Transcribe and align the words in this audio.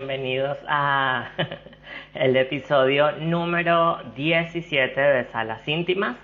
Bienvenidos 0.00 0.56
a 0.68 1.30
el 2.14 2.36
episodio 2.36 3.10
número 3.18 3.98
17 4.14 5.00
de 5.00 5.24
Salas 5.24 5.66
Íntimas. 5.66 6.16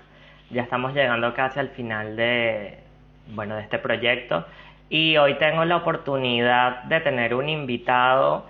Ya 0.49 0.61
estamos 0.61 0.93
llegando 0.93 1.33
casi 1.33 1.59
al 1.59 1.67
final 1.67 2.15
de, 2.15 2.79
bueno, 3.33 3.57
de 3.57 3.63
este 3.63 3.77
proyecto 3.77 4.45
y 4.87 5.17
hoy 5.17 5.33
tengo 5.39 5.65
la 5.65 5.75
oportunidad 5.75 6.83
de 6.83 7.01
tener 7.01 7.35
un 7.35 7.49
invitado 7.49 8.45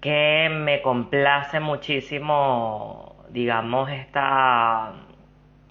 que 0.00 0.48
me 0.48 0.80
complace 0.80 1.58
muchísimo, 1.58 3.16
digamos, 3.30 3.90
esta, 3.90 4.92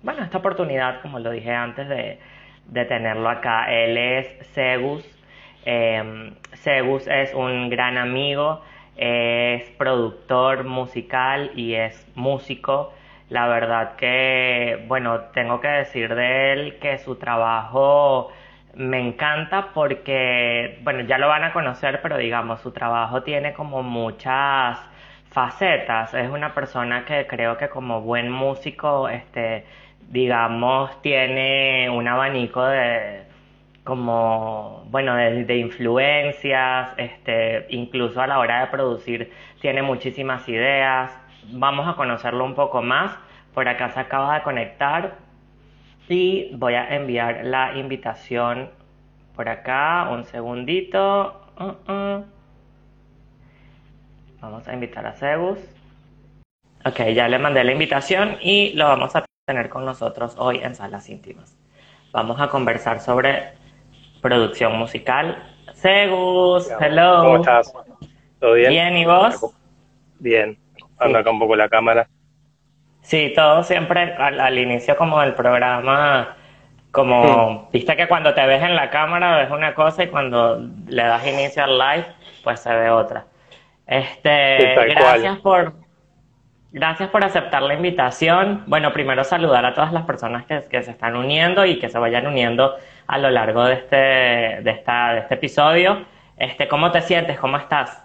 bueno, 0.03 0.21
esta 0.21 0.37
oportunidad, 0.37 1.01
como 1.01 1.17
lo 1.19 1.31
dije 1.31 1.53
antes, 1.53 1.87
de, 1.87 2.19
de 2.65 2.83
tenerlo 2.83 3.29
acá. 3.29 3.73
Él 3.73 3.95
es 3.97 4.27
Segus. 4.47 5.09
Eh, 5.63 6.33
Segus 6.55 7.07
es 7.07 7.33
un 7.33 7.69
gran 7.69 7.97
amigo 7.97 8.61
es 9.01 9.63
productor 9.71 10.63
musical 10.65 11.51
y 11.55 11.73
es 11.75 12.07
músico. 12.15 12.93
La 13.29 13.47
verdad 13.47 13.95
que, 13.95 14.85
bueno, 14.87 15.21
tengo 15.33 15.59
que 15.61 15.67
decir 15.69 16.13
de 16.15 16.53
él 16.53 16.79
que 16.79 16.97
su 16.99 17.15
trabajo 17.15 18.31
me 18.75 18.99
encanta 18.99 19.71
porque, 19.73 20.79
bueno, 20.83 21.01
ya 21.01 21.17
lo 21.17 21.27
van 21.27 21.43
a 21.43 21.53
conocer, 21.53 22.01
pero 22.01 22.17
digamos, 22.17 22.61
su 22.61 22.71
trabajo 22.71 23.23
tiene 23.23 23.53
como 23.53 23.83
muchas 23.83 24.79
facetas. 25.31 26.13
Es 26.13 26.29
una 26.29 26.53
persona 26.53 27.05
que 27.05 27.25
creo 27.27 27.57
que 27.57 27.69
como 27.69 28.01
buen 28.01 28.29
músico, 28.31 29.09
este, 29.09 29.65
digamos, 30.09 31.01
tiene 31.01 31.89
un 31.89 32.07
abanico 32.07 32.63
de, 32.65 33.30
como, 33.83 34.85
bueno, 34.89 35.15
de, 35.15 35.57
influencias, 35.57 36.93
este, 36.97 37.65
incluso 37.69 38.21
a 38.21 38.27
la 38.27 38.39
hora 38.39 38.61
de 38.61 38.67
producir 38.67 39.31
tiene 39.59 39.81
muchísimas 39.81 40.47
ideas. 40.47 41.11
Vamos 41.51 41.87
a 41.87 41.95
conocerlo 41.95 42.45
un 42.45 42.53
poco 42.53 42.81
más. 42.81 43.17
Por 43.53 43.67
acá 43.67 43.89
se 43.89 43.99
acaba 43.99 44.35
de 44.35 44.43
conectar 44.43 45.17
y 46.07 46.55
voy 46.55 46.75
a 46.75 46.95
enviar 46.95 47.43
la 47.43 47.75
invitación 47.75 48.69
por 49.35 49.49
acá. 49.49 50.09
Un 50.11 50.25
segundito. 50.25 51.41
Uh, 51.59 51.91
uh. 51.91 52.25
Vamos 54.39 54.67
a 54.67 54.73
invitar 54.73 55.05
a 55.07 55.13
Zeus. 55.13 55.59
Ok, 56.85 56.99
ya 57.13 57.27
le 57.27 57.39
mandé 57.39 57.63
la 57.63 57.71
invitación 57.73 58.37
y 58.41 58.73
lo 58.73 58.85
vamos 58.85 59.15
a 59.15 59.25
tener 59.45 59.69
con 59.69 59.85
nosotros 59.85 60.35
hoy 60.37 60.59
en 60.59 60.75
Salas 60.75 61.09
Íntimas. 61.09 61.55
Vamos 62.11 62.39
a 62.41 62.47
conversar 62.47 62.99
sobre 62.99 63.60
producción 64.21 64.77
musical. 64.77 65.43
Segus, 65.73 66.69
hello. 66.79 67.21
¿Cómo 67.21 67.35
estás? 67.37 67.73
¿Todo 68.39 68.53
bien? 68.53 68.69
Bien, 68.69 68.97
¿y 68.97 69.05
vos? 69.05 69.55
Bien, 70.19 70.57
ando 70.99 71.19
acá 71.19 71.31
un 71.31 71.39
poco 71.39 71.55
la 71.55 71.69
cámara. 71.69 72.07
Sí, 73.01 73.33
todo 73.35 73.63
siempre 73.63 74.13
al, 74.13 74.57
inicio 74.57 74.95
como 74.95 75.19
del 75.21 75.33
programa, 75.33 76.35
como, 76.91 77.69
viste 77.73 77.95
que 77.95 78.07
cuando 78.07 78.33
te 78.33 78.45
ves 78.45 78.61
en 78.61 78.75
la 78.75 78.89
cámara 78.91 79.37
ves 79.37 79.49
una 79.49 79.73
cosa 79.73 80.03
y 80.03 80.07
cuando 80.07 80.61
le 80.87 81.03
das 81.03 81.25
inicio 81.25 81.63
al 81.63 81.77
live, 81.77 82.05
pues 82.43 82.59
se 82.59 82.73
ve 82.73 82.89
otra. 82.91 83.25
Este, 83.87 84.75
gracias 84.89 85.39
por, 85.39 85.73
gracias 86.71 87.09
por 87.09 87.23
aceptar 87.25 87.63
la 87.63 87.73
invitación. 87.73 88.63
Bueno, 88.67 88.93
primero 88.93 89.23
saludar 89.23 89.65
a 89.65 89.73
todas 89.73 89.91
las 89.91 90.05
personas 90.05 90.45
que, 90.45 90.61
que 90.69 90.83
se 90.83 90.91
están 90.91 91.15
uniendo 91.15 91.65
y 91.65 91.79
que 91.79 91.89
se 91.89 91.97
vayan 91.97 92.27
uniendo 92.27 92.75
a 93.07 93.17
lo 93.17 93.29
largo 93.29 93.65
de 93.65 93.73
este, 93.75 93.95
de 94.63 94.71
esta, 94.71 95.13
de 95.13 95.19
este 95.21 95.35
episodio. 95.35 96.05
Este, 96.37 96.67
¿Cómo 96.67 96.91
te 96.91 97.01
sientes? 97.01 97.39
¿Cómo 97.39 97.57
estás? 97.57 98.03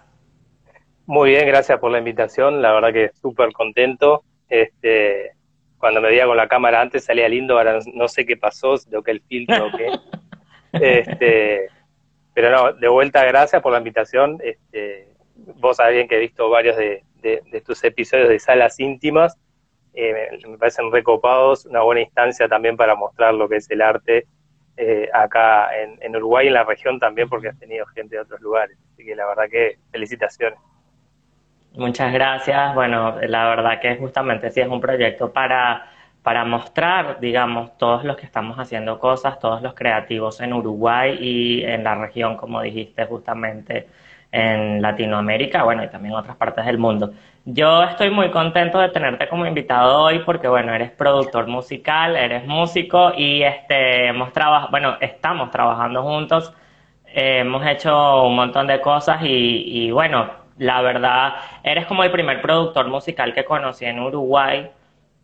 Muy 1.05 1.31
bien, 1.31 1.47
gracias 1.47 1.79
por 1.79 1.91
la 1.91 1.99
invitación. 1.99 2.61
La 2.61 2.71
verdad 2.73 2.93
que 2.93 3.11
súper 3.19 3.51
contento. 3.53 4.23
Este, 4.49 5.31
cuando 5.77 6.01
me 6.01 6.09
veía 6.09 6.25
con 6.25 6.37
la 6.37 6.47
cámara 6.47 6.81
antes 6.81 7.05
salía 7.05 7.29
lindo, 7.29 7.57
ahora 7.57 7.79
no 7.93 8.07
sé 8.07 8.25
qué 8.25 8.37
pasó, 8.37 8.75
lo 8.91 9.01
que 9.01 9.11
el 9.11 9.21
filtro 9.21 9.67
o 9.67 9.71
qué. 9.77 9.91
este, 10.73 11.67
pero 12.33 12.51
no, 12.51 12.73
de 12.73 12.87
vuelta, 12.87 13.23
gracias 13.25 13.61
por 13.61 13.71
la 13.71 13.79
invitación. 13.79 14.39
Este, 14.43 15.07
vos 15.55 15.77
sabés 15.77 15.95
bien 15.95 16.07
que 16.07 16.17
he 16.17 16.19
visto 16.19 16.49
varios 16.49 16.77
de, 16.77 17.03
de, 17.21 17.61
tus 17.61 17.83
episodios 17.83 18.29
de 18.29 18.39
salas 18.39 18.79
íntimas. 18.79 19.37
Eh, 19.93 20.37
me 20.47 20.57
parecen 20.57 20.91
recopados, 20.91 21.65
una 21.65 21.81
buena 21.81 22.01
instancia 22.01 22.47
también 22.47 22.77
para 22.77 22.95
mostrar 22.95 23.33
lo 23.33 23.49
que 23.49 23.55
es 23.55 23.69
el 23.71 23.81
arte 23.81 24.27
eh, 24.77 25.09
acá 25.11 25.69
en, 25.75 26.15
Uruguay 26.15 26.45
y 26.45 26.47
en 26.49 26.53
la 26.53 26.63
región 26.63 26.99
también, 26.99 27.27
porque 27.27 27.49
has 27.49 27.59
tenido 27.59 27.85
gente 27.87 28.15
de 28.15 28.21
otros 28.21 28.39
lugares. 28.41 28.77
Así 28.93 29.03
que 29.03 29.15
la 29.15 29.25
verdad 29.25 29.45
que 29.49 29.79
felicitaciones. 29.91 30.59
Muchas 31.73 32.13
gracias. 32.13 32.73
Bueno, 32.73 33.15
la 33.21 33.49
verdad 33.49 33.79
que 33.81 33.95
justamente 33.97 34.49
sí 34.51 34.61
es 34.61 34.67
un 34.67 34.79
proyecto 34.79 35.31
para, 35.33 35.91
para 36.23 36.45
mostrar, 36.45 37.19
digamos, 37.19 37.77
todos 37.77 38.03
los 38.03 38.17
que 38.17 38.25
estamos 38.25 38.57
haciendo 38.57 38.99
cosas, 38.99 39.39
todos 39.39 39.61
los 39.61 39.73
creativos 39.73 40.39
en 40.41 40.53
Uruguay 40.53 41.17
y 41.19 41.63
en 41.63 41.83
la 41.83 41.95
región, 41.95 42.37
como 42.37 42.61
dijiste 42.61 43.05
justamente 43.05 43.87
en 44.37 44.81
Latinoamérica, 44.83 45.63
bueno, 45.63 45.83
y 45.83 45.87
también 45.87 46.13
en 46.13 46.19
otras 46.19 46.35
partes 46.37 46.63
del 46.65 46.77
mundo. 46.77 47.11
Yo 47.45 47.83
estoy 47.83 48.11
muy 48.11 48.29
contento 48.29 48.77
de 48.77 48.89
tenerte 48.89 49.27
como 49.27 49.47
invitado 49.47 50.03
hoy 50.03 50.19
porque, 50.19 50.47
bueno, 50.47 50.73
eres 50.75 50.91
productor 50.91 51.47
musical, 51.47 52.15
eres 52.15 52.45
músico 52.45 53.13
y 53.17 53.41
este, 53.41 54.07
hemos 54.07 54.31
trabajado, 54.33 54.69
bueno, 54.69 54.97
estamos 55.01 55.49
trabajando 55.49 56.03
juntos, 56.03 56.53
eh, 57.07 57.39
hemos 57.39 57.65
hecho 57.65 58.27
un 58.27 58.35
montón 58.35 58.67
de 58.67 58.79
cosas 58.79 59.23
y, 59.23 59.87
y, 59.87 59.91
bueno, 59.91 60.29
la 60.59 60.81
verdad, 60.81 61.33
eres 61.63 61.87
como 61.87 62.03
el 62.03 62.11
primer 62.11 62.39
productor 62.41 62.87
musical 62.89 63.33
que 63.33 63.43
conocí 63.43 63.85
en 63.85 63.99
Uruguay 63.99 64.69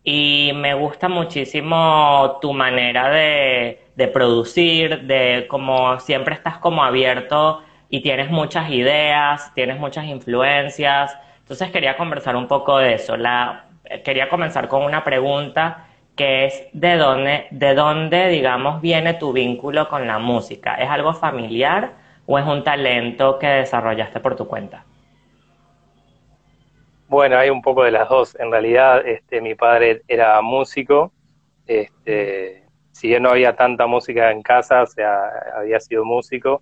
y 0.02 0.52
me 0.56 0.74
gusta 0.74 1.08
muchísimo 1.08 2.38
tu 2.40 2.52
manera 2.52 3.10
de, 3.10 3.80
de 3.94 4.08
producir, 4.08 5.02
de 5.02 5.46
como 5.48 6.00
siempre 6.00 6.34
estás 6.34 6.58
como 6.58 6.82
abierto 6.82 7.62
y 7.94 8.00
tienes 8.00 8.28
muchas 8.28 8.70
ideas, 8.70 9.54
tienes 9.54 9.78
muchas 9.78 10.06
influencias. 10.06 11.16
Entonces 11.38 11.70
quería 11.70 11.96
conversar 11.96 12.34
un 12.34 12.48
poco 12.48 12.78
de 12.78 12.94
eso. 12.94 13.16
La, 13.16 13.66
quería 14.04 14.28
comenzar 14.28 14.66
con 14.66 14.82
una 14.82 15.04
pregunta 15.04 15.86
que 16.16 16.46
es 16.46 16.66
de 16.72 16.96
dónde, 16.96 17.46
de 17.52 17.74
dónde, 17.76 18.30
digamos, 18.30 18.80
viene 18.80 19.14
tu 19.14 19.32
vínculo 19.32 19.88
con 19.88 20.08
la 20.08 20.18
música. 20.18 20.74
¿Es 20.74 20.90
algo 20.90 21.14
familiar 21.14 21.92
o 22.26 22.36
es 22.36 22.44
un 22.44 22.64
talento 22.64 23.38
que 23.38 23.46
desarrollaste 23.46 24.18
por 24.18 24.34
tu 24.34 24.48
cuenta? 24.48 24.84
Bueno, 27.06 27.38
hay 27.38 27.48
un 27.48 27.62
poco 27.62 27.84
de 27.84 27.92
las 27.92 28.08
dos. 28.08 28.36
En 28.40 28.50
realidad, 28.50 29.06
este, 29.06 29.40
mi 29.40 29.54
padre 29.54 30.02
era 30.08 30.42
músico. 30.42 31.12
Este, 31.64 32.64
si 32.90 33.06
bien 33.06 33.22
no 33.22 33.28
había 33.28 33.54
tanta 33.54 33.86
música 33.86 34.32
en 34.32 34.42
casa, 34.42 34.82
o 34.82 34.86
sea, 34.86 35.30
había 35.56 35.78
sido 35.78 36.04
músico 36.04 36.60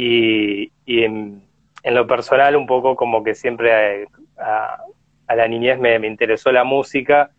y, 0.00 1.04
en, 1.04 1.42
lo 1.84 2.06
personal 2.06 2.56
un 2.56 2.66
poco 2.66 2.96
como 2.96 3.22
que 3.22 3.34
siempre 3.34 4.06
a, 4.38 4.78
la 5.34 5.48
niñez 5.48 5.78
me, 5.78 5.94
interesó 6.06 6.50
la 6.52 6.64
música 6.64 7.30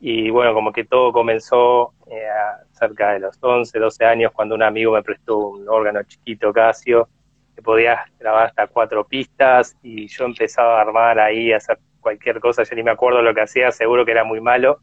y 0.00 0.30
bueno, 0.30 0.54
como 0.54 0.72
que 0.72 0.84
todo 0.84 1.12
comenzó 1.12 1.92
eh, 2.10 2.28
cerca 2.72 3.12
de 3.12 3.20
los 3.20 3.38
11, 3.40 3.78
12 3.78 4.04
años 4.04 4.32
cuando 4.32 4.54
un 4.54 4.62
amigo 4.62 4.92
me 4.92 5.02
prestó 5.02 5.38
un 5.38 5.68
órgano 5.68 6.02
chiquito 6.04 6.52
Casio 6.52 7.08
que 7.54 7.62
podía 7.62 8.04
grabar 8.18 8.46
hasta 8.46 8.68
cuatro 8.68 9.04
pistas 9.04 9.76
y 9.82 10.06
yo 10.06 10.24
empezaba 10.24 10.78
a 10.78 10.82
armar 10.82 11.18
ahí, 11.18 11.52
a 11.52 11.56
hacer 11.56 11.78
cualquier 12.00 12.40
cosa, 12.40 12.62
yo 12.62 12.76
ni 12.76 12.82
me 12.82 12.92
acuerdo 12.92 13.20
lo 13.20 13.34
que 13.34 13.40
hacía, 13.40 13.72
seguro 13.72 14.04
que 14.04 14.12
era 14.12 14.24
muy 14.24 14.40
malo. 14.40 14.78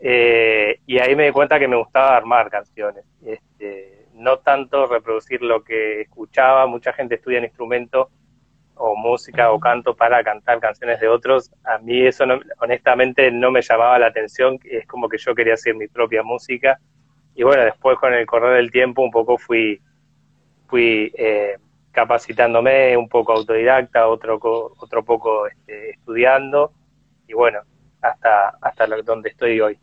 Eh, 0.00 0.78
y 0.86 0.98
ahí 0.98 1.16
me 1.16 1.26
di 1.26 1.32
cuenta 1.32 1.58
que 1.58 1.66
me 1.66 1.76
gustaba 1.76 2.16
armar 2.16 2.50
canciones. 2.50 3.04
Este, 3.24 3.93
no 4.14 4.38
tanto 4.38 4.86
reproducir 4.86 5.42
lo 5.42 5.62
que 5.62 6.02
escuchaba, 6.02 6.66
mucha 6.66 6.92
gente 6.92 7.16
estudia 7.16 7.38
en 7.38 7.44
instrumento 7.44 8.10
o 8.76 8.96
música 8.96 9.52
o 9.52 9.60
canto 9.60 9.94
para 9.94 10.22
cantar 10.24 10.58
canciones 10.60 11.00
de 11.00 11.08
otros, 11.08 11.52
a 11.64 11.78
mí 11.78 12.06
eso 12.06 12.24
honestamente 12.58 13.30
no 13.30 13.50
me 13.50 13.62
llamaba 13.62 13.98
la 13.98 14.06
atención, 14.06 14.58
es 14.64 14.86
como 14.86 15.08
que 15.08 15.18
yo 15.18 15.34
quería 15.34 15.54
hacer 15.54 15.74
mi 15.74 15.86
propia 15.86 16.22
música. 16.22 16.78
Y 17.36 17.42
bueno, 17.42 17.64
después 17.64 17.98
con 17.98 18.14
el 18.14 18.26
correr 18.26 18.56
del 18.56 18.70
tiempo 18.70 19.02
un 19.02 19.10
poco 19.10 19.38
fui, 19.38 19.80
fui 20.68 21.12
eh, 21.16 21.56
capacitándome, 21.90 22.96
un 22.96 23.08
poco 23.08 23.32
autodidacta, 23.32 24.08
otro, 24.08 24.38
otro 24.78 25.04
poco 25.04 25.46
este, 25.46 25.90
estudiando. 25.90 26.72
Y 27.26 27.34
bueno, 27.34 27.60
hasta, 28.00 28.50
hasta 28.60 28.86
donde 29.02 29.30
estoy 29.30 29.60
hoy. 29.60 29.78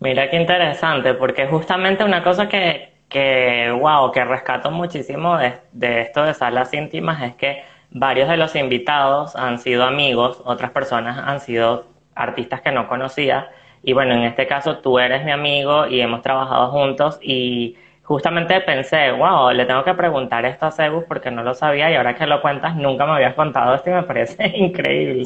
Mira 0.00 0.30
qué 0.30 0.36
interesante, 0.36 1.14
porque 1.14 1.46
justamente 1.46 2.04
una 2.04 2.22
cosa 2.22 2.48
que, 2.48 2.97
que, 3.08 3.70
wow, 3.70 4.12
que 4.12 4.24
rescato 4.24 4.70
muchísimo 4.70 5.36
de, 5.38 6.02
esto 6.02 6.24
de 6.24 6.34
salas 6.34 6.72
íntimas 6.74 7.22
es 7.22 7.34
que 7.34 7.62
varios 7.90 8.28
de 8.28 8.36
los 8.36 8.54
invitados 8.54 9.34
han 9.36 9.58
sido 9.58 9.84
amigos, 9.84 10.42
otras 10.44 10.70
personas 10.72 11.18
han 11.18 11.40
sido 11.40 11.86
artistas 12.14 12.60
que 12.60 12.72
no 12.72 12.88
conocía. 12.88 13.50
Y 13.82 13.92
bueno, 13.92 14.14
en 14.14 14.24
este 14.24 14.46
caso 14.46 14.78
tú 14.78 14.98
eres 14.98 15.24
mi 15.24 15.30
amigo 15.30 15.86
y 15.86 16.00
hemos 16.00 16.22
trabajado 16.22 16.70
juntos 16.70 17.18
y 17.22 17.76
justamente 18.08 18.62
pensé, 18.62 19.12
wow, 19.12 19.50
le 19.50 19.66
tengo 19.66 19.84
que 19.84 19.92
preguntar 19.92 20.42
esto 20.46 20.64
a 20.64 20.70
Sebus 20.70 21.04
porque 21.04 21.30
no 21.30 21.42
lo 21.42 21.52
sabía 21.52 21.90
y 21.90 21.94
ahora 21.94 22.14
que 22.14 22.26
lo 22.26 22.40
cuentas 22.40 22.74
nunca 22.74 23.04
me 23.04 23.12
habías 23.12 23.34
contado 23.34 23.74
esto 23.74 23.90
y 23.90 23.92
me 23.92 24.02
parece 24.02 24.46
increíble. 24.56 25.24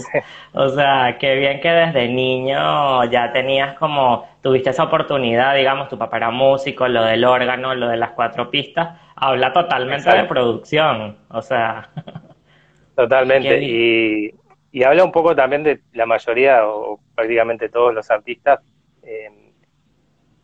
O 0.53 0.69
sea, 0.69 1.17
qué 1.17 1.37
bien 1.37 1.61
que 1.61 1.71
desde 1.71 2.09
niño 2.09 3.05
ya 3.05 3.33
tenías 3.33 3.79
como, 3.79 4.29
tuviste 4.43 4.71
esa 4.71 4.83
oportunidad, 4.83 5.55
digamos, 5.55 5.89
tu 5.89 5.97
papá 5.97 6.17
era 6.17 6.33
músico, 6.33 6.89
lo 6.89 7.05
del 7.05 7.25
órgano, 7.25 7.73
lo 7.77 7.87
de 7.87 7.99
las 7.99 8.11
cuatro 8.11 8.51
pistas, 8.51 8.99
habla 9.15 9.53
totalmente 9.53 10.11
de 10.11 10.25
producción, 10.25 11.19
o 11.29 11.41
sea. 11.41 11.89
Totalmente, 12.97 13.63
y, 13.63 14.35
y 14.73 14.83
habla 14.83 15.05
un 15.05 15.13
poco 15.13 15.37
también 15.37 15.63
de 15.63 15.83
la 15.93 16.05
mayoría 16.05 16.67
o 16.67 16.99
prácticamente 17.15 17.69
todos 17.69 17.95
los 17.95 18.11
artistas. 18.11 18.59
Eh, 19.05 19.42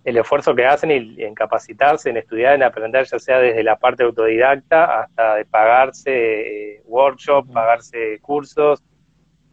el 0.09 0.17
esfuerzo 0.17 0.55
que 0.55 0.65
hacen 0.65 0.91
y 0.91 1.23
en 1.23 1.35
capacitarse, 1.35 2.09
en 2.09 2.17
estudiar, 2.17 2.55
en 2.55 2.63
aprender, 2.63 3.05
ya 3.05 3.19
sea 3.19 3.41
desde 3.41 3.63
la 3.63 3.77
parte 3.77 4.05
autodidacta 4.05 5.03
hasta 5.03 5.35
de 5.35 5.45
pagarse 5.45 6.77
eh, 6.77 6.83
workshops, 6.87 7.53
pagarse 7.53 8.19
cursos. 8.23 8.83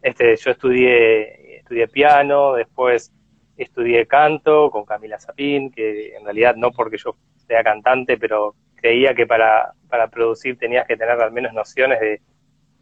Este, 0.00 0.34
yo 0.34 0.50
estudié, 0.52 1.58
estudié 1.58 1.88
piano, 1.88 2.54
después 2.54 3.12
estudié 3.58 4.06
canto 4.06 4.70
con 4.70 4.86
Camila 4.86 5.20
Zapín, 5.20 5.70
que 5.70 6.16
en 6.16 6.24
realidad 6.24 6.56
no 6.56 6.70
porque 6.70 6.96
yo 6.96 7.16
sea 7.46 7.62
cantante, 7.62 8.16
pero 8.16 8.54
creía 8.76 9.14
que 9.14 9.26
para, 9.26 9.74
para 9.90 10.08
producir 10.08 10.56
tenías 10.56 10.86
que 10.86 10.96
tener 10.96 11.20
al 11.20 11.32
menos 11.32 11.52
nociones 11.52 12.00
de, 12.00 12.22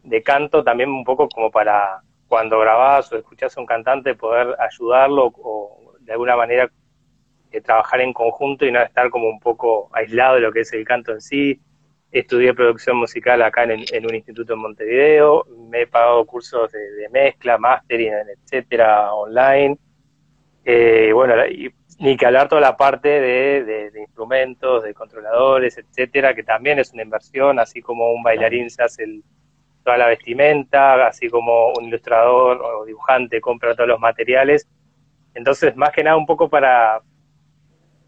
de 0.03 0.23
canto, 0.23 0.63
también 0.63 0.89
un 0.89 1.03
poco 1.03 1.27
como 1.27 1.51
para 1.51 1.99
cuando 2.29 2.57
grabás 2.57 3.11
o 3.11 3.17
escuchás 3.17 3.57
a 3.57 3.59
un 3.59 3.67
cantante 3.67 4.15
poder 4.15 4.55
ayudarlo 4.59 5.33
o 5.35 5.95
de 5.99 6.13
alguna 6.13 6.37
manera 6.37 6.69
trabajar 7.63 8.01
en 8.01 8.13
conjunto 8.13 8.65
y 8.65 8.71
no 8.71 8.81
estar 8.81 9.09
como 9.09 9.29
un 9.29 9.39
poco 9.39 9.89
aislado 9.93 10.35
de 10.35 10.41
lo 10.41 10.51
que 10.51 10.61
es 10.61 10.73
el 10.73 10.85
canto 10.85 11.11
en 11.11 11.21
sí. 11.21 11.59
Estudié 12.11 12.53
producción 12.53 12.97
musical 12.97 13.41
acá 13.41 13.63
en, 13.63 14.05
un 14.05 14.15
instituto 14.15 14.53
en 14.53 14.59
Montevideo, 14.59 15.45
me 15.69 15.81
he 15.81 15.87
pagado 15.87 16.25
cursos 16.25 16.71
de, 16.71 17.09
mezcla, 17.09 17.57
mastering, 17.57 18.13
etcétera, 18.43 19.13
online. 19.13 19.77
Eh, 20.63 21.11
bueno, 21.13 21.45
y, 21.45 21.73
ni 21.99 22.17
que 22.17 22.25
hablar 22.25 22.49
toda 22.49 22.61
la 22.61 22.75
parte 22.75 23.07
de, 23.07 23.91
instrumentos, 23.99 24.83
de 24.83 24.93
controladores, 24.93 25.77
etcétera, 25.77 26.33
que 26.33 26.43
también 26.43 26.79
es 26.79 26.91
una 26.93 27.03
inversión, 27.03 27.59
así 27.59 27.81
como 27.81 28.11
un 28.11 28.23
bailarín 28.23 28.69
se 28.69 28.83
hace 28.83 29.21
toda 29.83 29.97
la 29.97 30.07
vestimenta, 30.07 31.07
así 31.07 31.29
como 31.29 31.73
un 31.73 31.85
ilustrador 31.85 32.61
o 32.61 32.85
dibujante 32.85 33.39
compra 33.39 33.75
todos 33.75 33.87
los 33.87 33.99
materiales. 33.99 34.67
Entonces, 35.33 35.75
más 35.75 35.91
que 35.91 36.03
nada, 36.03 36.17
un 36.17 36.25
poco 36.25 36.49
para, 36.49 37.01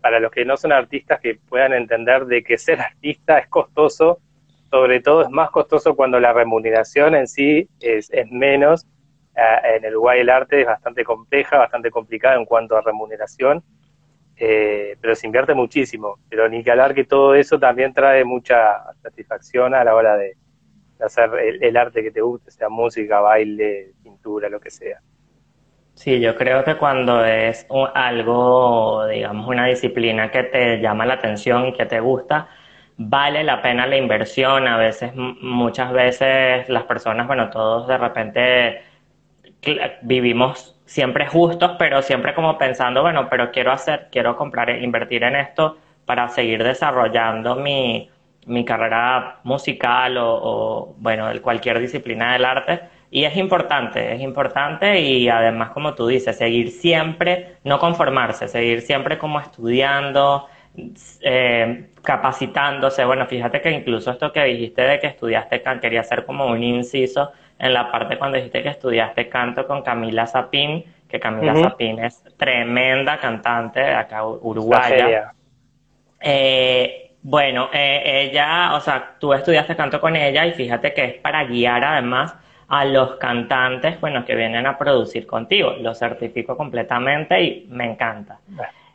para 0.02 0.20
los 0.20 0.32
que 0.32 0.46
no 0.46 0.58
son 0.58 0.72
artistas 0.72 1.20
que 1.20 1.36
puedan 1.36 1.74
entender 1.74 2.26
de 2.26 2.44
que 2.44 2.58
ser 2.58 2.80
artista 2.82 3.40
es 3.40 3.48
costoso, 3.48 4.20
sobre 4.70 5.02
todo 5.02 5.22
es 5.22 5.30
más 5.30 5.50
costoso 5.50 5.96
cuando 5.96 6.20
la 6.20 6.34
remuneración 6.34 7.16
en 7.16 7.28
sí 7.28 7.70
es, 7.80 8.10
menos. 8.32 8.86
Eh, 9.36 9.76
en 9.78 9.86
el 9.86 9.94
Uruguay 9.94 10.22
el 10.22 10.30
arte 10.30 10.62
es 10.62 10.68
bastante 10.68 11.04
compleja, 11.04 11.58
bastante 11.58 11.92
complicada 11.92 12.36
en 12.36 12.46
cuanto 12.46 12.76
a 12.76 12.82
remuneración, 12.82 13.64
eh, 14.36 14.98
pero 15.00 15.16
se 15.16 15.28
invierte 15.28 15.54
muchísimo. 15.54 16.20
Pero 16.30 16.50
ni 16.50 16.64
que 16.64 16.72
hablar 16.72 16.94
que 16.94 17.06
todo 17.06 17.36
eso 17.36 17.60
también 17.60 17.94
trae 17.94 18.24
mucha 18.24 18.94
satisfacción 19.02 19.74
a 19.74 19.84
la 19.84 19.96
hora 19.96 20.18
de, 20.18 20.36
hacer 21.00 21.30
el 21.62 21.78
arte 21.78 22.02
que 22.02 22.12
te 22.12 22.22
guste, 22.22 22.52
sea 22.52 22.70
música, 22.70 23.20
baile, 23.20 23.94
pintura, 24.04 24.50
lo 24.50 24.60
que 24.60 24.72
sea. 24.72 25.00
Sí, 25.98 26.20
yo 26.20 26.36
creo 26.36 26.64
que 26.64 26.76
cuando 26.78 27.26
es 27.26 27.66
algo, 27.96 29.08
digamos, 29.08 29.48
una 29.48 29.66
disciplina 29.66 30.30
que 30.30 30.44
te 30.44 30.80
llama 30.80 31.08
la 31.08 31.16
atención 31.16 31.66
y 31.68 31.74
que 31.74 31.88
te 31.88 32.00
gusta, 32.00 32.50
vale 32.98 33.44
la 33.44 33.64
pena 33.64 33.88
la 33.88 33.98
inversión. 33.98 34.68
A 34.68 34.78
veces, 34.78 35.12
muchas 35.16 35.92
veces 35.92 36.70
las 36.70 36.84
personas, 36.84 37.26
bueno, 37.26 37.50
todos 37.50 37.88
de 37.88 37.98
repente 37.98 38.82
vivimos 40.04 40.80
siempre 40.86 41.28
justos, 41.28 41.72
pero 41.80 42.02
siempre 42.04 42.36
como 42.36 42.58
pensando, 42.60 43.02
bueno, 43.02 43.28
pero 43.30 43.52
quiero 43.52 43.72
hacer, 43.72 44.08
quiero 44.12 44.36
comprar, 44.38 44.70
invertir 44.70 45.24
en 45.24 45.36
esto 45.36 45.78
para 46.06 46.30
seguir 46.30 46.64
desarrollando 46.64 47.56
mi, 47.56 48.10
mi 48.46 48.64
carrera 48.66 49.40
musical 49.44 50.18
o, 50.18 50.36
o, 50.36 50.96
bueno, 51.00 51.28
cualquier 51.42 51.80
disciplina 51.80 52.34
del 52.34 52.46
arte 52.46 52.82
y 53.10 53.24
es 53.24 53.38
importante, 53.38 54.14
es 54.14 54.22
importante 54.22 55.00
y 55.00 55.30
además, 55.30 55.70
como 55.72 55.94
tú 55.94 56.08
dices, 56.08 56.38
seguir 56.38 56.72
siempre, 56.72 57.56
no 57.64 57.80
conformarse, 57.80 58.48
seguir 58.48 58.82
siempre 58.82 59.18
como 59.18 59.40
estudiando, 59.40 60.48
eh, 61.22 61.90
capacitándose. 62.04 63.06
Bueno, 63.06 63.26
fíjate 63.26 63.62
que 63.62 63.72
incluso 63.72 64.12
esto 64.12 64.34
que 64.34 64.44
dijiste 64.44 64.82
de 64.82 65.00
que 65.00 65.08
estudiaste 65.08 65.62
canto, 65.62 65.82
quería 65.82 66.02
hacer 66.02 66.26
como 66.26 66.48
un 66.48 66.62
inciso 66.62 67.32
en 67.58 67.74
la 67.74 67.90
parte 67.90 68.18
cuando 68.18 68.38
dijiste 68.38 68.62
que 68.62 68.70
estudiaste 68.70 69.30
canto 69.30 69.66
con 69.66 69.84
Camila 69.84 70.28
Zapín, 70.28 70.84
que 71.08 71.20
Camila 71.20 71.56
Zapín 71.56 72.00
es 72.00 72.22
tremenda 72.36 73.18
cantante 73.20 73.80
de 73.80 73.94
acá 73.94 74.26
uruguaya. 74.26 75.34
Eh, 76.20 77.14
bueno, 77.22 77.70
eh, 77.72 78.28
ella, 78.30 78.76
o 78.76 78.82
sea, 78.82 79.16
tú 79.18 79.34
estudiaste 79.34 79.78
canto 79.78 80.02
con 80.02 80.16
ella 80.18 80.46
y 80.46 80.52
fíjate 80.52 80.94
que 80.94 81.06
es 81.06 81.14
para 81.16 81.46
guiar 81.46 81.84
además 81.86 82.36
a 82.70 82.86
los 82.86 83.16
cantantes, 83.16 84.00
bueno, 84.02 84.26
que 84.26 84.36
vienen 84.36 84.66
a 84.68 84.78
producir 84.78 85.26
contigo. 85.26 85.76
Lo 85.80 85.94
certifico 85.96 86.58
completamente 86.58 87.42
y 87.42 87.68
me 87.70 87.92
encanta. 87.92 88.40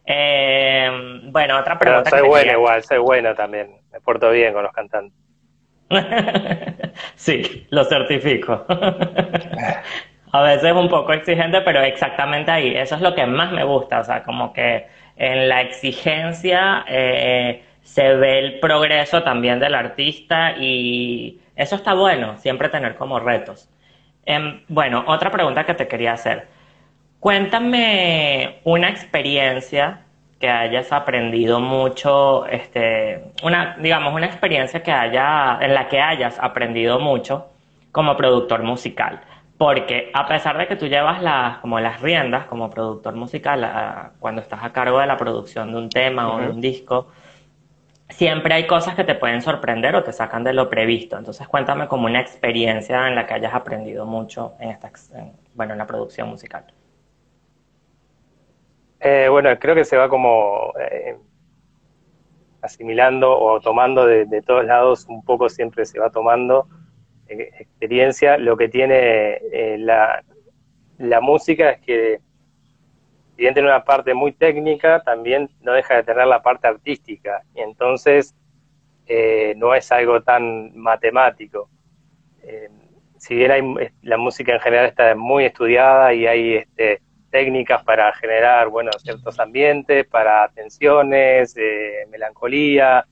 Eh, 0.05 1.21
bueno, 1.25 1.59
otra 1.59 1.79
pregunta. 1.79 2.11
soy 2.11 2.29
bueno 2.29 2.53
igual, 2.53 2.83
soy 2.83 2.99
bueno 2.99 3.35
también. 3.35 3.77
Me 3.93 4.01
porto 4.01 4.31
bien 4.31 4.53
con 4.53 4.65
los 4.65 4.73
cantantes. 4.73 5.17
sí, 7.15 7.67
lo 7.71 7.85
certifico. 7.85 8.65
a 10.33 10.43
veces 10.43 10.73
un 10.73 10.89
poco 10.89 11.13
exigente, 11.13 11.61
pero 11.63 11.81
exactamente 11.81 12.51
ahí. 12.51 12.77
Eso 12.77 12.97
es 12.97 13.01
lo 13.01 13.15
que 13.15 13.27
más 13.27 13.53
me 13.53 13.65
gusta. 13.65 14.01
O 14.01 14.05
sea, 14.05 14.23
como 14.23 14.53
que 14.53 14.87
en 15.17 15.49
la 15.49 15.63
exigencia 15.63 16.85
eh, 16.89 17.63
se 17.83 18.15
ve 18.15 18.39
el 18.39 18.61
progreso 18.61 19.23
también 19.23 19.61
del 19.61 19.75
artista 19.75 20.57
y 20.59 21.42
eso 21.57 21.77
está 21.77 21.95
bueno, 21.95 22.39
siempre 22.39 22.69
tener 22.69 22.97
como 22.97 23.21
retos. 23.21 23.69
Em, 24.25 24.63
bueno, 24.69 25.05
otra 25.07 25.31
pregunta 25.31 25.65
que 25.65 25.75
te 25.75 25.89
quería 25.89 26.13
hacer. 26.13 26.49
Cuéntame 27.21 28.61
una 28.65 28.89
experiencia 28.89 30.03
que 30.41 30.49
hayas 30.51 30.91
aprendido 30.93 31.61
mucho, 31.61 32.47
este, 32.47 33.33
una, 33.45 33.77
digamos, 33.79 34.13
una 34.13 34.27
experiencia 34.27 34.83
que 34.83 34.91
haya, 34.91 35.59
en 35.61 35.73
la 35.73 35.89
que 35.89 36.01
hayas 36.01 36.39
aprendido 36.41 36.99
mucho 36.99 37.47
como 37.93 38.17
productor 38.17 38.65
musical. 38.65 39.21
Porque 39.57 40.11
a 40.13 40.27
pesar 40.27 40.59
de 40.59 40.67
que 40.67 40.75
tú 40.75 40.89
llevas 40.89 41.23
las, 41.23 41.59
como 41.59 41.79
las 41.79 42.01
riendas 42.01 42.47
como 42.47 42.71
productor 42.71 43.15
musical 43.15 44.11
cuando 44.19 44.41
estás 44.41 44.65
a 44.65 44.73
cargo 44.73 44.99
de 44.99 45.07
la 45.07 45.17
producción 45.17 45.71
de 45.71 45.79
un 45.79 45.89
tema 45.89 46.35
o 46.35 46.41
de 46.41 46.49
un 46.49 46.61
disco, 46.61 47.07
siempre 48.13 48.55
hay 48.55 48.67
cosas 48.67 48.95
que 48.95 49.05
te 49.05 49.15
pueden 49.15 49.43
sorprender 49.43 49.95
o 49.97 50.05
te 50.05 50.13
sacan 50.13 50.45
de 50.45 50.53
lo 50.53 50.69
previsto. 50.69 51.19
Entonces 51.19 51.49
cuéntame 51.49 51.89
como 51.89 52.07
una 52.07 52.21
experiencia 52.21 53.09
en 53.09 53.15
la 53.15 53.27
que 53.27 53.35
hayas 53.35 53.55
aprendido 53.55 54.07
mucho 54.07 54.55
en 54.61 54.71
esta, 54.71 54.91
bueno, 55.55 55.73
en 55.73 55.79
la 55.79 55.87
producción 55.87 56.29
musical. 56.29 56.65
Eh, 59.01 59.27
bueno, 59.29 59.51
creo 59.59 59.75
que 59.75 59.85
se 59.85 59.97
va 59.97 60.09
como 60.09 60.73
eh, 60.81 61.17
asimilando 62.61 63.37
o 63.37 63.61
tomando 63.61 64.07
de, 64.07 64.43
todos 64.43 64.65
lados, 64.65 65.07
un 65.09 65.25
poco 65.25 65.49
siempre 65.49 65.85
se 65.85 65.99
va 65.99 66.11
tomando 66.11 66.69
eh, 67.27 67.51
experiencia. 67.59 68.39
Lo 68.39 68.57
que 68.57 68.69
tiene 68.69 69.41
la, 69.79 70.23
la 70.99 71.21
música 71.21 71.71
es 71.71 71.81
que 71.81 72.21
si 73.37 73.43
bien 73.43 73.55
tiene 73.55 73.69
una 73.69 73.85
parte 73.85 74.15
muy 74.15 74.33
técnica, 74.33 75.03
también 75.03 75.51
no 75.63 75.73
deja 75.73 75.97
de 75.97 76.03
tener 76.03 76.27
la 76.27 76.43
parte 76.43 76.67
artística. 76.67 77.43
Y 77.55 77.61
entonces 77.61 78.35
eh, 79.07 79.55
no 79.57 79.75
es 79.75 79.91
algo 79.91 80.23
tan 80.23 80.77
matemático. 80.77 81.71
Eh, 82.43 82.69
si 83.17 83.35
bien 83.35 83.51
hay, 83.51 83.63
la 84.03 84.19
música 84.19 84.53
en 84.53 84.61
general 84.61 84.87
está 84.87 85.15
muy 85.15 85.45
estudiada 85.47 86.13
y 86.13 86.27
hay 86.27 86.55
este, 86.57 87.01
técnicas 87.31 87.83
para 87.85 88.13
generar 88.13 88.69
bueno, 88.69 88.91
ciertos 88.99 89.39
ambientes, 89.41 90.07
para 90.07 90.49
tensiones, 90.49 91.57
eh, 91.57 92.07
melancolía, 92.11 93.07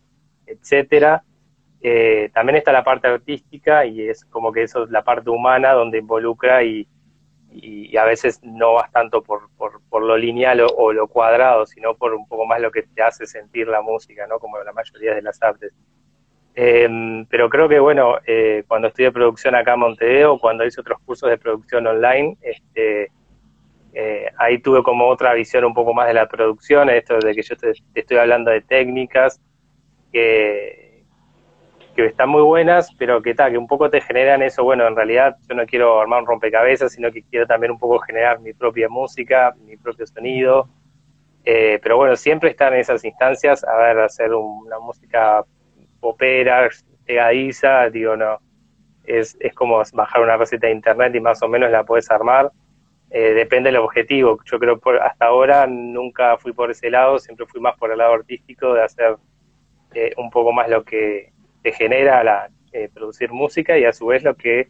etcétera. 0.46 1.22
también 2.34 2.56
está 2.56 2.72
la 2.72 2.84
parte 2.84 3.08
artística 3.08 3.86
y 3.86 4.02
es 4.02 4.24
como 4.26 4.52
que 4.52 4.64
eso 4.64 4.84
es 4.84 4.90
la 4.90 5.02
parte 5.02 5.30
humana 5.30 5.72
donde 5.72 5.98
involucra 5.98 6.62
y, 6.62 6.86
y, 7.52 7.96
a 7.96 8.04
veces 8.04 8.40
no 8.42 8.74
vas 8.74 8.90
tanto 8.92 9.22
por, 9.22 9.48
por, 9.56 10.02
lo 10.02 10.16
lineal 10.16 10.60
o, 10.76 10.92
lo 10.92 11.08
cuadrado, 11.08 11.66
sino 11.66 11.94
por 11.94 12.14
un 12.14 12.26
poco 12.26 12.46
más 12.46 12.60
lo 12.60 12.70
que 12.70 12.82
te 12.82 13.02
hace 13.02 13.26
sentir 13.26 13.68
la 13.68 13.82
música, 13.82 14.26
¿no? 14.26 14.38
Como 14.38 14.58
la 14.62 14.72
mayoría 14.72 15.14
de 15.14 15.22
las 15.22 15.42
artes. 15.42 15.72
Em, 16.54 17.26
pero 17.26 17.48
creo 17.48 17.68
que, 17.68 17.78
bueno, 17.78 18.18
eh, 18.26 18.64
cuando 18.66 18.88
estudié 18.88 19.12
producción 19.12 19.54
acá 19.54 19.74
en 19.74 19.80
Montevideo, 19.80 20.38
cuando 20.38 20.64
hice 20.64 20.80
otros 20.80 21.00
cursos 21.04 21.30
de 21.30 21.38
producción 21.38 21.86
online, 21.86 22.36
este, 22.40 23.10
eh, 23.92 24.26
ahí 24.38 24.58
tuve 24.58 24.82
como 24.82 25.08
otra 25.08 25.34
visión 25.34 25.64
un 25.64 25.74
poco 25.74 25.92
más 25.92 26.06
de 26.06 26.14
la 26.14 26.28
producción, 26.28 26.90
esto 26.90 27.18
de 27.18 27.34
que 27.34 27.42
yo 27.42 27.56
te, 27.56 27.72
estoy 27.94 28.16
hablando 28.18 28.50
de 28.50 28.60
técnicas 28.60 29.40
que, 30.12 30.79
que 32.02 32.08
están 32.08 32.28
muy 32.28 32.42
buenas, 32.42 32.94
pero 32.98 33.22
que 33.22 33.34
tal, 33.34 33.52
que 33.52 33.58
un 33.58 33.66
poco 33.66 33.90
te 33.90 34.00
generan 34.00 34.42
eso, 34.42 34.64
bueno, 34.64 34.86
en 34.86 34.96
realidad 34.96 35.36
yo 35.48 35.54
no 35.54 35.66
quiero 35.66 36.00
armar 36.00 36.20
un 36.20 36.26
rompecabezas, 36.26 36.92
sino 36.92 37.10
que 37.10 37.22
quiero 37.22 37.46
también 37.46 37.72
un 37.72 37.78
poco 37.78 37.98
generar 38.00 38.40
mi 38.40 38.52
propia 38.52 38.88
música, 38.88 39.54
mi 39.64 39.76
propio 39.76 40.06
sonido, 40.06 40.68
eh, 41.44 41.78
pero 41.82 41.96
bueno, 41.96 42.16
siempre 42.16 42.50
estar 42.50 42.72
en 42.72 42.80
esas 42.80 43.04
instancias, 43.04 43.64
a 43.64 43.76
ver, 43.76 43.98
hacer 44.00 44.32
una 44.34 44.78
música 44.78 45.44
popera, 46.00 46.68
pegadiza, 47.06 47.88
digo, 47.90 48.16
no, 48.16 48.38
es, 49.04 49.36
es 49.40 49.54
como 49.54 49.82
bajar 49.92 50.22
una 50.22 50.36
receta 50.36 50.66
de 50.66 50.74
internet 50.74 51.14
y 51.14 51.20
más 51.20 51.42
o 51.42 51.48
menos 51.48 51.70
la 51.70 51.84
puedes 51.84 52.10
armar, 52.10 52.50
eh, 53.10 53.34
depende 53.34 53.70
del 53.70 53.80
objetivo. 53.80 54.38
Yo 54.44 54.58
creo 54.58 54.78
que 54.78 54.98
hasta 55.00 55.26
ahora 55.26 55.66
nunca 55.66 56.38
fui 56.38 56.52
por 56.52 56.70
ese 56.70 56.90
lado, 56.90 57.18
siempre 57.18 57.46
fui 57.46 57.60
más 57.60 57.76
por 57.76 57.90
el 57.90 57.98
lado 57.98 58.14
artístico, 58.14 58.74
de 58.74 58.82
hacer 58.82 59.16
eh, 59.94 60.12
un 60.16 60.30
poco 60.30 60.52
más 60.52 60.68
lo 60.68 60.84
que 60.84 61.32
te 61.62 61.72
genera 61.72 62.22
la, 62.24 62.50
eh, 62.72 62.88
producir 62.92 63.32
música 63.32 63.78
y 63.78 63.84
a 63.84 63.92
su 63.92 64.06
vez 64.06 64.22
lo 64.22 64.34
que, 64.34 64.60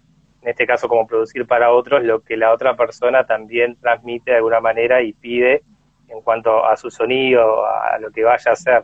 en 0.42 0.48
este 0.48 0.66
caso 0.66 0.88
como 0.88 1.06
producir 1.06 1.46
para 1.46 1.70
otros, 1.72 2.02
lo 2.02 2.20
que 2.20 2.36
la 2.36 2.52
otra 2.52 2.76
persona 2.76 3.24
también 3.24 3.76
transmite 3.76 4.30
de 4.30 4.38
alguna 4.38 4.60
manera 4.60 5.02
y 5.02 5.12
pide 5.12 5.62
en 6.08 6.20
cuanto 6.22 6.64
a 6.64 6.76
su 6.76 6.90
sonido, 6.90 7.66
a 7.66 7.98
lo 7.98 8.10
que 8.10 8.24
vaya 8.24 8.50
a 8.50 8.54
hacer. 8.54 8.82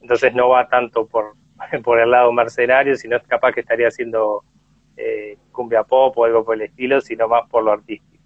Entonces 0.00 0.34
no 0.34 0.50
va 0.50 0.68
tanto 0.68 1.06
por, 1.06 1.34
por 1.84 2.00
el 2.00 2.10
lado 2.10 2.32
mercenario, 2.32 2.96
sino 2.96 3.16
es 3.16 3.22
capaz 3.24 3.52
que 3.52 3.60
estaría 3.60 3.88
haciendo 3.88 4.42
cumbia 5.52 5.82
pop 5.82 6.16
o 6.16 6.24
algo 6.24 6.44
por 6.44 6.54
el 6.54 6.62
estilo, 6.62 7.00
sino 7.00 7.28
más 7.28 7.48
por 7.50 7.64
lo 7.64 7.72
artístico. 7.72 8.16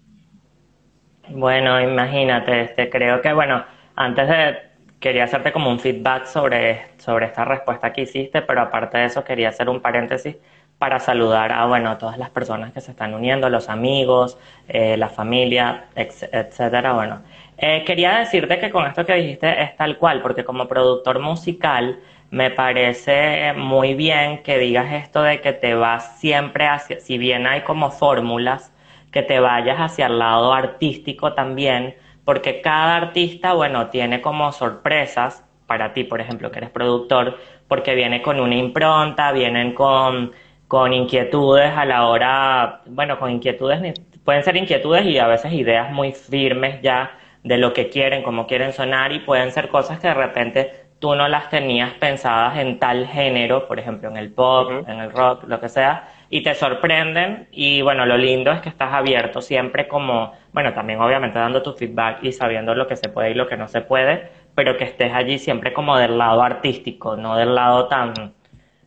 Bueno, 1.29 1.79
imagínate, 1.81 2.61
este, 2.61 2.89
creo 2.89 3.21
que, 3.21 3.31
bueno, 3.33 3.63
antes 3.95 4.27
de, 4.27 4.57
quería 5.01 5.25
hacerte 5.25 5.51
como 5.51 5.69
un 5.69 5.79
feedback 5.79 6.25
sobre, 6.25 6.91
sobre 6.99 7.25
esta 7.25 7.43
respuesta 7.43 7.91
que 7.91 8.01
hiciste, 8.03 8.41
pero 8.43 8.61
aparte 8.61 8.99
de 8.99 9.05
eso 9.05 9.23
quería 9.23 9.49
hacer 9.49 9.67
un 9.67 9.81
paréntesis 9.81 10.37
para 10.77 10.99
saludar 10.99 11.51
a, 11.51 11.65
bueno, 11.65 11.97
todas 11.97 12.17
las 12.17 12.29
personas 12.29 12.71
que 12.71 12.81
se 12.81 12.91
están 12.91 13.13
uniendo, 13.13 13.49
los 13.49 13.67
amigos, 13.67 14.37
eh, 14.67 14.95
la 14.97 15.09
familia, 15.09 15.85
etcétera, 15.95 16.93
bueno. 16.93 17.21
Eh, 17.57 17.83
quería 17.85 18.17
decirte 18.19 18.59
que 18.59 18.71
con 18.71 18.85
esto 18.87 19.05
que 19.05 19.13
dijiste 19.15 19.61
es 19.61 19.75
tal 19.75 19.97
cual, 19.97 20.21
porque 20.21 20.43
como 20.43 20.67
productor 20.67 21.19
musical 21.19 21.99
me 22.31 22.49
parece 22.49 23.53
muy 23.53 23.93
bien 23.93 24.41
que 24.43 24.57
digas 24.57 24.93
esto 24.93 25.21
de 25.21 25.41
que 25.41 25.53
te 25.53 25.75
vas 25.75 26.19
siempre 26.19 26.67
hacia, 26.67 26.99
si 26.99 27.17
bien 27.17 27.45
hay 27.45 27.61
como 27.61 27.91
fórmulas, 27.91 28.71
que 29.11 29.21
te 29.21 29.39
vayas 29.39 29.77
hacia 29.77 30.07
el 30.07 30.17
lado 30.19 30.53
artístico 30.53 31.33
también, 31.33 31.95
porque 32.25 32.61
cada 32.61 32.97
artista, 32.97 33.53
bueno, 33.53 33.87
tiene 33.87 34.21
como 34.21 34.51
sorpresas 34.51 35.43
para 35.67 35.93
ti, 35.93 36.03
por 36.03 36.21
ejemplo, 36.21 36.51
que 36.51 36.59
eres 36.59 36.69
productor, 36.69 37.37
porque 37.67 37.95
viene 37.95 38.21
con 38.21 38.39
una 38.39 38.55
impronta, 38.55 39.31
vienen 39.31 39.73
con, 39.73 40.31
con 40.67 40.93
inquietudes 40.93 41.71
a 41.75 41.85
la 41.85 42.07
hora, 42.07 42.81
bueno, 42.87 43.17
con 43.17 43.31
inquietudes, 43.31 43.99
pueden 44.23 44.43
ser 44.43 44.57
inquietudes 44.57 45.05
y 45.05 45.17
a 45.17 45.27
veces 45.27 45.53
ideas 45.53 45.91
muy 45.91 46.11
firmes 46.11 46.81
ya 46.81 47.17
de 47.43 47.57
lo 47.57 47.73
que 47.73 47.89
quieren, 47.89 48.23
cómo 48.23 48.45
quieren 48.47 48.73
sonar 48.73 49.11
y 49.11 49.19
pueden 49.19 49.51
ser 49.51 49.69
cosas 49.69 49.99
que 49.99 50.07
de 50.07 50.13
repente 50.13 50.71
tú 50.99 51.15
no 51.15 51.27
las 51.27 51.49
tenías 51.49 51.93
pensadas 51.93 52.57
en 52.57 52.77
tal 52.77 53.07
género, 53.07 53.67
por 53.67 53.79
ejemplo, 53.79 54.09
en 54.09 54.17
el 54.17 54.31
pop, 54.31 54.87
en 54.87 54.99
el 54.99 55.11
rock, 55.11 55.45
lo 55.47 55.59
que 55.59 55.67
sea, 55.67 56.07
y 56.31 56.43
te 56.43 56.55
sorprenden 56.55 57.49
y 57.51 57.81
bueno, 57.81 58.05
lo 58.05 58.17
lindo 58.17 58.51
es 58.53 58.61
que 58.61 58.69
estás 58.69 58.93
abierto 58.93 59.41
siempre 59.41 59.89
como, 59.89 60.33
bueno, 60.53 60.73
también 60.73 61.01
obviamente 61.01 61.37
dando 61.37 61.61
tu 61.61 61.73
feedback 61.73 62.23
y 62.23 62.31
sabiendo 62.31 62.73
lo 62.73 62.87
que 62.87 62.95
se 62.95 63.09
puede 63.09 63.31
y 63.31 63.33
lo 63.33 63.47
que 63.47 63.57
no 63.57 63.67
se 63.67 63.81
puede, 63.81 64.29
pero 64.55 64.77
que 64.77 64.85
estés 64.85 65.13
allí 65.13 65.37
siempre 65.39 65.73
como 65.73 65.97
del 65.97 66.17
lado 66.17 66.41
artístico, 66.41 67.17
no 67.17 67.35
del 67.35 67.53
lado 67.53 67.87
tan... 67.89 68.33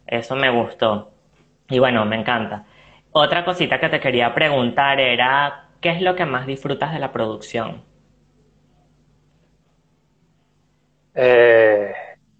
Eso 0.06 0.36
me 0.36 0.50
gustó. 0.50 1.12
Y 1.68 1.78
bueno, 1.78 2.04
me 2.06 2.16
encanta. 2.16 2.64
Otra 3.12 3.44
cosita 3.44 3.78
que 3.80 3.90
te 3.90 4.00
quería 4.00 4.34
preguntar 4.34 4.98
era, 5.00 5.68
¿qué 5.82 5.90
es 5.90 6.02
lo 6.02 6.16
que 6.16 6.24
más 6.26 6.46
disfrutas 6.46 6.94
de 6.94 6.98
la 6.98 7.12
producción? 7.12 7.82
Eh, 11.14 11.92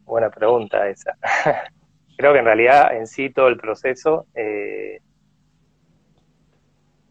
buena 0.04 0.30
pregunta 0.30 0.88
esa. 0.88 1.16
creo 2.16 2.33
que 2.33 2.38
en 2.38 2.44
realidad 2.44 2.97
en 2.97 3.06
sí 3.06 3.30
todo 3.30 3.49
el 3.49 3.56
proceso, 3.56 4.26
eh, 4.35 5.00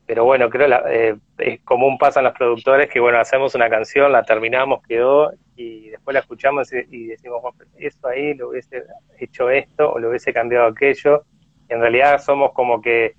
pero 0.05 0.25
bueno, 0.25 0.49
creo 0.49 0.67
la, 0.67 0.83
eh, 0.87 1.15
es 1.37 1.61
común 1.61 1.97
pasa 1.97 2.19
en 2.19 2.25
los 2.25 2.33
productores 2.33 2.89
que 2.89 2.99
bueno, 2.99 3.19
hacemos 3.19 3.55
una 3.55 3.69
canción, 3.69 4.11
la 4.11 4.23
terminamos, 4.23 4.81
quedó, 4.83 5.31
y 5.55 5.89
después 5.89 6.13
la 6.13 6.21
escuchamos 6.21 6.71
y, 6.73 7.07
decimos, 7.07 7.41
eso 7.77 8.07
ahí 8.07 8.33
lo 8.33 8.49
hubiese 8.49 8.83
hecho 9.19 9.49
esto 9.49 9.91
o 9.91 9.99
lo 9.99 10.09
hubiese 10.09 10.33
cambiado 10.33 10.67
aquello. 10.67 11.23
En 11.69 11.79
realidad 11.79 12.19
somos 12.21 12.51
como 12.53 12.81
que, 12.81 13.15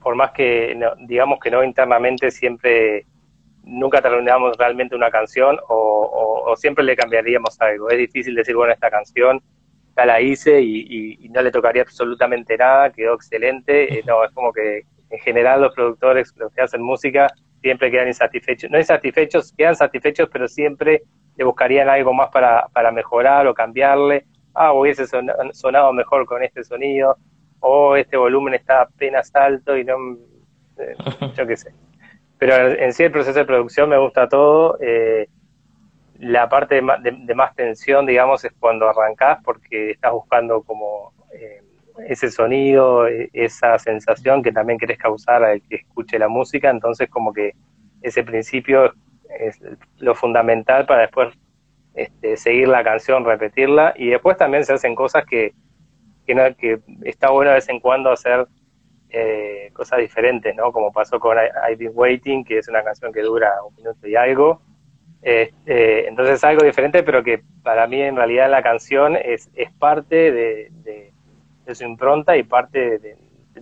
por 0.00 0.14
más 0.14 0.32
que 0.32 0.78
digamos 1.06 1.38
que 1.40 1.50
no 1.50 1.62
internamente 1.62 2.30
siempre 2.30 3.06
nunca 3.64 4.00
terminamos 4.00 4.56
realmente 4.56 4.96
una 4.96 5.10
canción 5.10 5.58
o, 5.68 6.54
siempre 6.56 6.82
le 6.82 6.96
cambiaríamos 6.96 7.60
algo. 7.60 7.90
Es 7.90 7.98
difícil 7.98 8.34
decir, 8.34 8.56
bueno, 8.56 8.72
esta 8.72 8.90
canción 8.90 9.42
la 10.06 10.20
hice 10.20 10.60
y, 10.60 11.28
no 11.30 11.42
le 11.42 11.50
tocaría 11.50 11.82
absolutamente 11.82 12.56
nada, 12.56 12.90
quedó 12.90 13.14
excelente. 13.14 13.98
Eh, 13.98 14.02
no, 14.06 14.24
es 14.24 14.30
como 14.32 14.52
que 14.52 14.82
en 15.10 15.18
general 15.20 15.62
los 15.62 15.74
productores, 15.74 16.32
los 16.36 16.52
que 16.52 16.62
hacen 16.62 16.82
música, 16.82 17.28
siempre 17.60 17.90
quedan 17.90 18.08
insatisfechos. 18.08 18.70
No 18.70 18.78
insatisfechos, 18.78 19.52
quedan 19.56 19.76
satisfechos, 19.76 20.28
pero 20.32 20.48
siempre 20.48 21.02
le 21.36 21.44
buscarían 21.44 21.88
algo 21.88 22.12
más 22.12 22.30
para, 22.30 22.66
para 22.72 22.90
mejorar 22.90 23.46
o 23.46 23.54
cambiarle. 23.54 24.24
Ah, 24.54 24.72
hubiese 24.72 25.04
sonado 25.52 25.92
mejor 25.92 26.26
con 26.26 26.42
este 26.42 26.64
sonido, 26.64 27.16
o 27.60 27.96
este 27.96 28.16
volumen 28.16 28.54
está 28.54 28.82
apenas 28.82 29.34
alto 29.34 29.76
y 29.76 29.84
no, 29.84 29.96
eh, 30.78 30.96
yo 31.36 31.46
qué 31.46 31.56
sé. 31.56 31.72
Pero 32.38 32.54
en 32.56 32.92
sí 32.92 33.02
el 33.02 33.12
proceso 33.12 33.38
de 33.38 33.44
producción 33.44 33.88
me 33.88 33.98
gusta 33.98 34.28
todo. 34.28 34.78
Eh, 34.80 35.28
la 36.18 36.48
parte 36.48 36.76
de 36.76 37.34
más, 37.34 37.54
tensión, 37.54 38.06
digamos, 38.06 38.44
es 38.44 38.52
cuando 38.58 38.88
arrancás 38.88 39.38
porque 39.44 39.92
estás 39.92 40.12
buscando 40.12 40.62
como 40.62 41.12
eh, 41.32 41.62
ese 42.06 42.30
sonido, 42.30 43.06
e, 43.06 43.30
esa 43.32 43.78
sensación 43.78 44.42
que 44.42 44.52
también 44.52 44.78
querés 44.78 44.98
causar 44.98 45.44
al 45.44 45.62
que 45.62 45.76
escuche 45.76 46.18
la 46.18 46.28
música, 46.28 46.70
entonces 46.70 47.08
como 47.08 47.32
que 47.32 47.52
ese 48.02 48.24
principio 48.24 48.92
es 49.38 49.60
lo 49.98 50.14
fundamental 50.14 50.86
para 50.86 51.02
después 51.02 51.34
este, 51.94 52.36
seguir 52.36 52.68
la 52.68 52.82
canción, 52.82 53.24
repetirla, 53.24 53.94
y 53.96 54.10
después 54.10 54.36
también 54.36 54.64
se 54.64 54.72
hacen 54.72 54.94
cosas 54.94 55.24
que, 55.24 55.52
que, 56.26 56.34
no, 56.34 56.42
que 56.56 56.80
está 57.04 57.30
bueno 57.30 57.50
de 57.50 57.56
vez 57.56 57.68
en 57.68 57.80
cuando 57.80 58.10
hacer 58.10 58.46
eh, 59.10 59.70
cosas 59.72 60.00
diferentes, 60.00 60.54
¿no? 60.54 60.70
Como 60.72 60.92
pasó 60.92 61.18
con 61.18 61.36
I've 61.36 61.76
Been 61.76 61.92
Waiting, 61.94 62.44
que 62.44 62.58
es 62.58 62.68
una 62.68 62.82
canción 62.82 63.12
que 63.12 63.22
dura 63.22 63.52
un 63.66 63.74
minuto 63.74 64.06
y 64.06 64.14
algo, 64.16 64.60
este, 65.22 66.08
entonces 66.08 66.36
es 66.36 66.44
algo 66.44 66.64
diferente, 66.64 67.02
pero 67.02 67.22
que 67.24 67.42
para 67.62 67.86
mí 67.86 68.00
en 68.00 68.16
realidad 68.16 68.50
la 68.50 68.62
canción 68.62 69.16
es, 69.16 69.50
es 69.54 69.72
parte 69.72 70.32
de, 70.32 71.12
su 71.74 71.84
impronta 71.84 72.36
y 72.36 72.44
parte 72.44 72.98
de, 72.98 73.16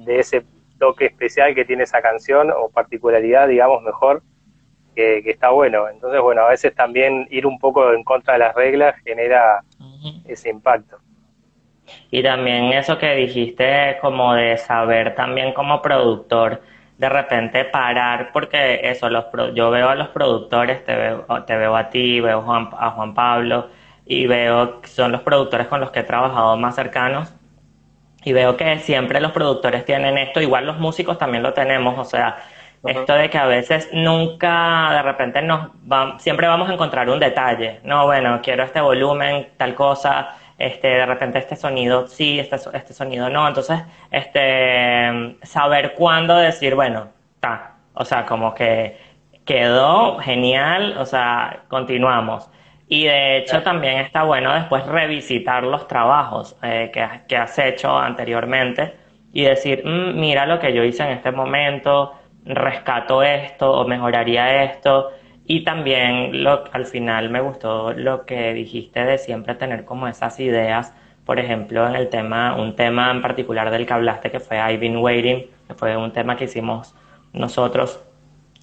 ese 0.06 0.44
toque 0.78 1.06
especial 1.06 1.54
que 1.54 1.64
tiene 1.64 1.84
esa 1.84 2.02
canción 2.02 2.50
o 2.50 2.68
particularidad, 2.68 3.48
digamos, 3.48 3.82
mejor, 3.82 4.22
que, 4.94 5.18
está 5.26 5.50
bueno. 5.50 5.88
Entonces, 5.88 6.20
bueno, 6.20 6.42
a 6.42 6.50
veces 6.50 6.74
también 6.74 7.26
ir 7.30 7.46
un 7.46 7.58
poco 7.58 7.92
en 7.92 8.04
contra 8.04 8.34
de 8.34 8.40
las 8.40 8.54
reglas 8.54 8.94
genera 9.02 9.62
ese 10.26 10.50
impacto. 10.50 10.98
Y 12.10 12.22
también 12.22 12.72
eso 12.72 12.98
que 12.98 13.14
dijiste 13.14 13.96
como 14.00 14.34
de 14.34 14.56
saber 14.58 15.14
también 15.14 15.52
como 15.54 15.82
productor 15.82 16.60
de 16.98 17.08
repente 17.08 17.64
parar, 17.64 18.30
porque 18.32 18.80
eso, 18.84 19.10
los 19.10 19.26
yo 19.54 19.70
veo 19.70 19.88
a 19.90 19.94
los 19.94 20.08
productores, 20.08 20.84
te 20.84 20.94
veo, 20.96 21.26
te 21.46 21.56
veo 21.56 21.76
a 21.76 21.90
ti, 21.90 22.20
veo 22.20 22.38
a 22.38 22.90
Juan 22.90 23.14
Pablo, 23.14 23.68
y 24.06 24.26
veo 24.26 24.80
que 24.80 24.88
son 24.88 25.12
los 25.12 25.20
productores 25.22 25.66
con 25.66 25.80
los 25.80 25.90
que 25.90 26.00
he 26.00 26.04
trabajado 26.04 26.56
más 26.56 26.74
cercanos, 26.74 27.34
y 28.24 28.32
veo 28.32 28.56
que 28.56 28.78
siempre 28.78 29.20
los 29.20 29.32
productores 29.32 29.84
tienen 29.84 30.16
esto, 30.18 30.40
igual 30.40 30.66
los 30.66 30.78
músicos 30.78 31.18
también 31.18 31.42
lo 31.42 31.52
tenemos, 31.52 31.98
o 31.98 32.04
sea, 32.04 32.36
esto 32.84 33.14
de 33.14 33.30
que 33.30 33.38
a 33.38 33.46
veces 33.46 33.88
nunca, 33.92 34.90
de 34.92 35.02
repente 35.02 35.42
nos 35.42 35.70
siempre 36.18 36.46
vamos 36.46 36.68
a 36.70 36.74
encontrar 36.74 37.10
un 37.10 37.18
detalle, 37.18 37.80
no, 37.84 38.06
bueno, 38.06 38.40
quiero 38.42 38.62
este 38.64 38.80
volumen, 38.80 39.48
tal 39.56 39.74
cosa, 39.74 40.36
este, 40.58 40.88
de 40.88 41.06
repente 41.06 41.38
este 41.38 41.56
sonido 41.56 42.06
sí, 42.06 42.38
este, 42.38 42.56
este 42.72 42.92
sonido 42.92 43.28
no. 43.28 43.46
Entonces, 43.46 43.80
este, 44.10 45.36
saber 45.42 45.94
cuándo 45.94 46.36
decir, 46.36 46.74
bueno, 46.74 47.08
está, 47.34 47.74
o 47.94 48.04
sea, 48.04 48.24
como 48.26 48.54
que 48.54 48.98
quedó 49.44 50.18
genial, 50.18 50.96
o 50.98 51.06
sea, 51.06 51.64
continuamos. 51.68 52.50
Y 52.88 53.04
de 53.04 53.38
hecho 53.38 53.62
también 53.62 53.98
está 53.98 54.22
bueno 54.22 54.54
después 54.54 54.86
revisitar 54.86 55.64
los 55.64 55.88
trabajos 55.88 56.56
eh, 56.62 56.90
que, 56.92 57.04
que, 57.26 57.36
has 57.36 57.58
hecho 57.58 57.98
anteriormente 57.98 58.94
y 59.32 59.42
decir, 59.42 59.84
mm, 59.84 60.18
mira 60.18 60.46
lo 60.46 60.60
que 60.60 60.72
yo 60.72 60.84
hice 60.84 61.02
en 61.02 61.10
este 61.10 61.32
momento, 61.32 62.14
rescato 62.44 63.22
esto 63.22 63.70
o 63.72 63.86
mejoraría 63.86 64.64
esto. 64.64 65.10
Y 65.46 65.64
también 65.64 66.42
lo, 66.42 66.64
al 66.72 66.86
final 66.86 67.30
me 67.30 67.40
gustó 67.40 67.92
lo 67.92 68.26
que 68.26 68.52
dijiste 68.52 69.04
de 69.04 69.18
siempre 69.18 69.54
tener 69.54 69.84
como 69.84 70.08
esas 70.08 70.40
ideas 70.40 70.92
por 71.26 71.40
ejemplo, 71.40 71.86
en 71.88 71.96
el 71.96 72.08
tema, 72.08 72.56
un 72.56 72.76
tema 72.76 73.10
en 73.10 73.20
particular 73.20 73.68
del 73.70 73.84
que 73.84 73.92
hablaste, 73.92 74.30
que 74.30 74.38
fue 74.38 74.58
I've 74.58 74.78
Been 74.78 74.98
Waiting, 74.98 75.44
que 75.66 75.74
fue 75.74 75.96
un 75.96 76.12
tema 76.12 76.36
que 76.36 76.44
hicimos 76.44 76.94
nosotros, 77.32 78.00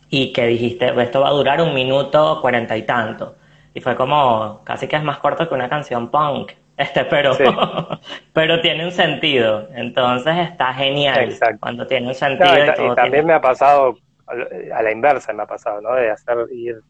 y 0.09 0.31
que 0.31 0.47
dijiste, 0.47 0.93
esto 1.01 1.19
va 1.19 1.27
a 1.27 1.33
durar 1.33 1.61
un 1.61 1.73
minuto 1.73 2.39
cuarenta 2.41 2.77
y 2.77 2.83
tanto. 2.83 3.35
Y 3.73 3.81
fue 3.81 3.97
como, 3.97 4.61
casi 4.63 4.87
que 4.87 4.95
es 4.95 5.03
más 5.03 5.17
corto 5.17 5.47
que 5.47 5.53
una 5.53 5.69
canción 5.69 6.09
punk. 6.09 6.53
Este, 6.75 7.05
pero, 7.05 7.37
pero 8.33 8.59
tiene 8.59 8.83
un 8.83 8.91
sentido. 8.91 9.67
Entonces 9.75 10.35
está 10.37 10.73
genial. 10.73 11.31
Cuando 11.59 11.85
tiene 11.85 12.07
un 12.07 12.15
sentido. 12.15 12.51
y, 12.51 12.95
también 12.95 13.27
me 13.27 13.33
ha 13.33 13.41
pasado, 13.41 13.99
a 14.73 14.81
la 14.81 14.91
inversa 14.91 15.33
me 15.33 15.43
ha 15.43 15.47
pasado, 15.47 15.81
¿no? 15.81 15.93
De 15.93 16.09
hacer 16.09 16.37
ir, 16.51 16.81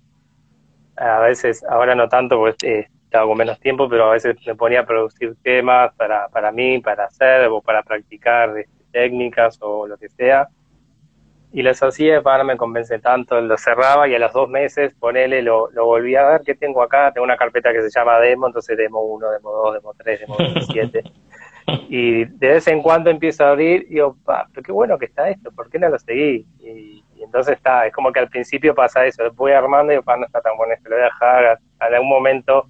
a 0.96 1.20
veces, 1.20 1.64
ahora 1.64 1.96
no 1.96 2.08
tanto, 2.08 2.38
porque 2.38 2.80
eh, 2.80 2.88
estaba 3.06 3.28
con 3.28 3.38
menos 3.38 3.60
tiempo, 3.60 3.90
pero 3.90 4.10
a 4.10 4.14
veces 4.14 4.36
me 4.46 4.56
ponía 4.56 4.82
a 4.82 4.86
producir 4.86 5.36
temas 5.44 5.94
para, 5.96 6.28
para 6.30 6.52
mí, 6.52 6.80
para 6.80 7.06
hacer 7.06 7.48
o 7.48 7.62
para 7.62 7.84
practicar 7.84 8.58
este, 8.58 8.84
técnicas 8.92 9.58
o 9.62 9.88
lo 9.88 9.98
que 9.98 10.10
sea 10.10 10.48
y 11.54 11.62
los 11.62 11.82
hacía, 11.84 12.24
para 12.24 12.44
me 12.44 12.58
convence 12.58 12.98
tanto, 12.98 13.40
lo 13.40 13.58
cerraba 13.58 14.08
y 14.08 14.16
a 14.16 14.20
los 14.20 14.34
dos 14.34 14.50
meses, 14.50 14.92
ponele, 15.00 15.44
lo, 15.44 15.70
lo 15.72 15.86
volví 15.86 16.16
a 16.16 16.26
ver, 16.26 16.42
¿qué 16.42 16.56
tengo 16.56 16.82
acá? 16.82 17.12
Tengo 17.14 17.26
una 17.26 17.38
carpeta 17.38 17.72
que 17.72 17.84
se 17.84 17.92
llama 17.92 18.20
demo, 18.20 18.48
entonces 18.48 18.76
demo 18.76 19.02
1, 19.02 19.30
demo 19.30 19.52
2, 19.52 19.74
demo 19.76 19.94
3, 19.96 20.20
demo 20.22 20.36
7. 20.72 21.04
y 21.90 22.26
de 22.26 22.48
vez 22.48 22.68
en 22.68 22.82
cuando 22.82 23.12
empiezo 23.12 23.46
a 23.46 23.52
abrir 23.52 23.84
y 23.84 23.94
digo, 23.94 24.18
pa, 24.26 24.48
pero 24.52 24.64
qué 24.64 24.72
bueno 24.72 24.98
que 24.98 25.06
está 25.06 25.30
esto, 25.30 25.52
¿por 25.52 25.70
qué 25.70 25.78
no 25.78 25.90
lo 25.90 26.00
seguí? 26.00 26.48
Y, 26.60 27.03
entonces 27.24 27.56
está, 27.58 27.88
es 27.88 27.94
como 27.94 28.12
que 28.12 28.20
al 28.20 28.30
principio 28.30 28.76
pasa 28.76 29.06
eso, 29.06 29.24
voy 29.34 29.52
armando 29.52 29.94
y 29.94 30.02
pa, 30.02 30.18
no 30.18 30.26
está 30.26 30.42
tan 30.42 30.56
bueno 30.58 30.74
esto, 30.74 30.90
lo 30.90 30.96
voy 30.96 31.04
a 31.04 31.06
dejar, 31.06 31.60
en 31.88 31.94
algún 31.94 32.10
momento 32.10 32.68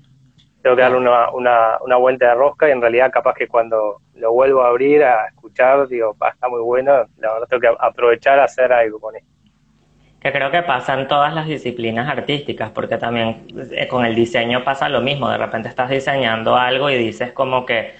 tengo 0.63 0.77
que 0.77 0.81
darle 0.81 0.97
una, 0.97 1.29
una, 1.31 1.77
una 1.81 1.97
vuelta 1.97 2.29
de 2.29 2.35
rosca 2.35 2.69
y 2.69 2.71
en 2.71 2.81
realidad 2.81 3.11
capaz 3.11 3.35
que 3.35 3.47
cuando 3.47 3.97
lo 4.15 4.31
vuelvo 4.31 4.63
a 4.63 4.69
abrir, 4.69 5.03
a 5.03 5.27
escuchar, 5.27 5.87
digo, 5.89 6.15
está 6.31 6.47
muy 6.47 6.61
bueno, 6.61 7.05
la 7.17 7.33
verdad 7.33 7.47
tengo 7.49 7.61
que 7.61 7.75
aprovechar 7.79 8.39
a 8.39 8.45
hacer 8.45 8.71
algo 8.71 8.99
con 8.99 9.15
esto. 9.15 9.27
Que 10.21 10.31
creo 10.31 10.51
que 10.51 10.63
pasa 10.63 10.93
en 10.93 11.09
todas 11.09 11.33
las 11.35 11.47
disciplinas 11.47 12.07
artísticas, 12.07 12.71
porque 12.71 12.97
también 12.97 13.45
eh, 13.71 13.89
con 13.89 14.05
el 14.05 14.15
diseño 14.15 14.63
pasa 14.63 14.87
lo 14.87 15.01
mismo, 15.01 15.29
de 15.29 15.37
repente 15.37 15.67
estás 15.67 15.89
diseñando 15.89 16.55
algo 16.55 16.89
y 16.89 16.97
dices 16.97 17.33
como 17.33 17.65
que 17.65 17.93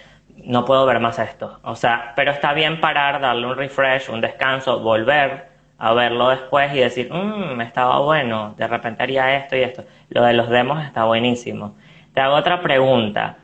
no 0.46 0.64
puedo 0.64 0.86
ver 0.86 1.02
más 1.02 1.20
esto, 1.20 1.60
o 1.64 1.76
sea, 1.76 2.14
pero 2.16 2.32
está 2.32 2.54
bien 2.54 2.80
parar, 2.80 3.20
darle 3.20 3.46
un 3.46 3.58
refresh, 3.58 4.10
un 4.10 4.22
descanso, 4.22 4.80
volver 4.80 5.53
a 5.84 5.94
verlo 5.94 6.30
después 6.30 6.74
y 6.74 6.80
decir, 6.80 7.12
mmm, 7.12 7.60
estaba 7.60 8.00
bueno, 8.00 8.56
de 8.56 8.68
repente 8.68 9.04
haría 9.04 9.36
esto 9.36 9.58
y 9.58 9.64
esto. 9.64 9.84
Lo 10.08 10.24
de 10.24 10.32
los 10.32 10.50
demos 10.50 10.82
está 10.82 11.04
buenísimo. 11.04 11.76
Te 12.14 12.22
hago 12.22 12.36
otra 12.36 12.62
pregunta. 12.62 13.36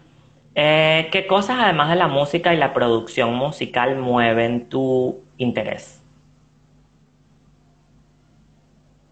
Eh, 0.55 1.09
¿Qué 1.11 1.27
cosas, 1.27 1.57
además 1.59 1.89
de 1.89 1.97
la 1.97 2.07
música 2.07 2.53
y 2.53 2.57
la 2.57 2.73
producción 2.73 3.33
musical, 3.33 3.97
mueven 3.97 4.69
tu 4.69 5.21
interés? 5.35 6.01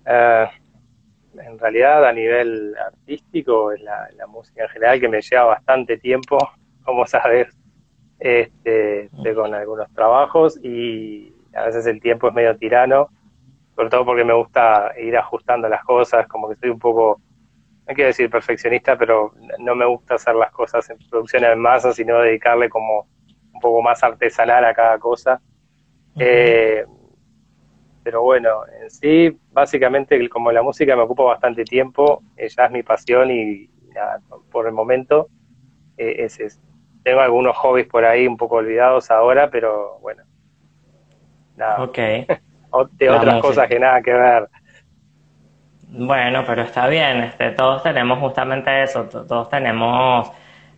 Eh, 0.05 0.47
en 1.33 1.59
realidad, 1.59 2.07
a 2.07 2.13
nivel 2.13 2.75
artístico, 2.77 3.73
es 3.73 3.81
la, 3.81 4.07
música 4.29 4.63
en 4.63 4.69
general 4.69 5.01
que 5.01 5.09
me 5.09 5.21
lleva 5.21 5.43
bastante 5.43 5.97
tiempo, 5.97 6.37
como 6.85 7.05
sabes, 7.05 7.49
este, 8.19 9.09
con 9.35 9.53
algunos 9.53 9.93
trabajos 9.93 10.57
y 10.63 11.33
a 11.53 11.65
veces 11.65 11.85
el 11.87 11.99
tiempo 11.99 12.29
es 12.29 12.33
medio 12.33 12.55
tirano, 12.55 13.09
sobre 13.77 13.89
todo 13.91 14.05
porque 14.05 14.23
me 14.23 14.33
gusta 14.33 14.91
ir 14.99 15.15
ajustando 15.15 15.69
las 15.69 15.83
cosas, 15.83 16.27
como 16.27 16.47
que 16.47 16.55
estoy 16.55 16.71
un 16.71 16.79
poco 16.79 17.21
no 17.87 17.93
quiero 17.93 18.07
decir 18.07 18.29
perfeccionista, 18.29 18.97
pero 18.97 19.33
no 19.59 19.75
me 19.75 19.85
gusta 19.85 20.15
hacer 20.15 20.35
las 20.35 20.51
cosas 20.51 20.89
en 20.89 20.97
producción 21.09 21.45
en 21.45 21.59
masa, 21.59 21.93
sino 21.93 22.19
dedicarle 22.19 22.69
como 22.69 23.07
un 23.53 23.59
poco 23.61 23.81
más 23.81 24.03
artesanal 24.03 24.65
a 24.65 24.73
cada 24.73 24.97
cosa. 24.97 25.39
Eh, 26.19 26.85
pero 28.03 28.23
bueno, 28.23 28.63
en 28.81 28.89
sí, 28.89 29.37
básicamente 29.51 30.27
como 30.27 30.51
la 30.51 30.63
música 30.63 30.95
me 30.95 31.03
ocupa 31.03 31.23
bastante 31.23 31.63
tiempo, 31.63 32.23
eh, 32.35 32.49
ya 32.49 32.65
es 32.65 32.71
mi 32.71 32.81
pasión 32.83 33.29
y 33.31 33.69
por 34.51 34.65
el 34.67 34.73
momento 34.73 35.27
eh, 35.97 36.25
es. 36.25 36.59
Tengo 37.03 37.21
algunos 37.21 37.55
hobbies 37.55 37.87
por 37.87 38.03
ahí 38.03 38.27
un 38.27 38.35
poco 38.35 38.55
olvidados 38.55 39.11
ahora, 39.11 39.49
pero 39.49 39.99
bueno, 40.01 40.23
nada. 41.55 41.83
Ok. 41.83 41.99
de 42.91 43.09
otras 43.09 43.41
cosas 43.41 43.67
que 43.67 43.79
nada 43.79 44.01
que 44.01 44.13
ver. 44.13 44.49
Bueno, 45.89 46.43
pero 46.45 46.63
está 46.63 46.87
bien, 46.87 47.23
este, 47.23 47.51
todos 47.51 47.81
tenemos 47.81 48.19
justamente 48.19 48.83
eso, 48.83 49.05
todos 49.05 49.49
tenemos, 49.49 50.29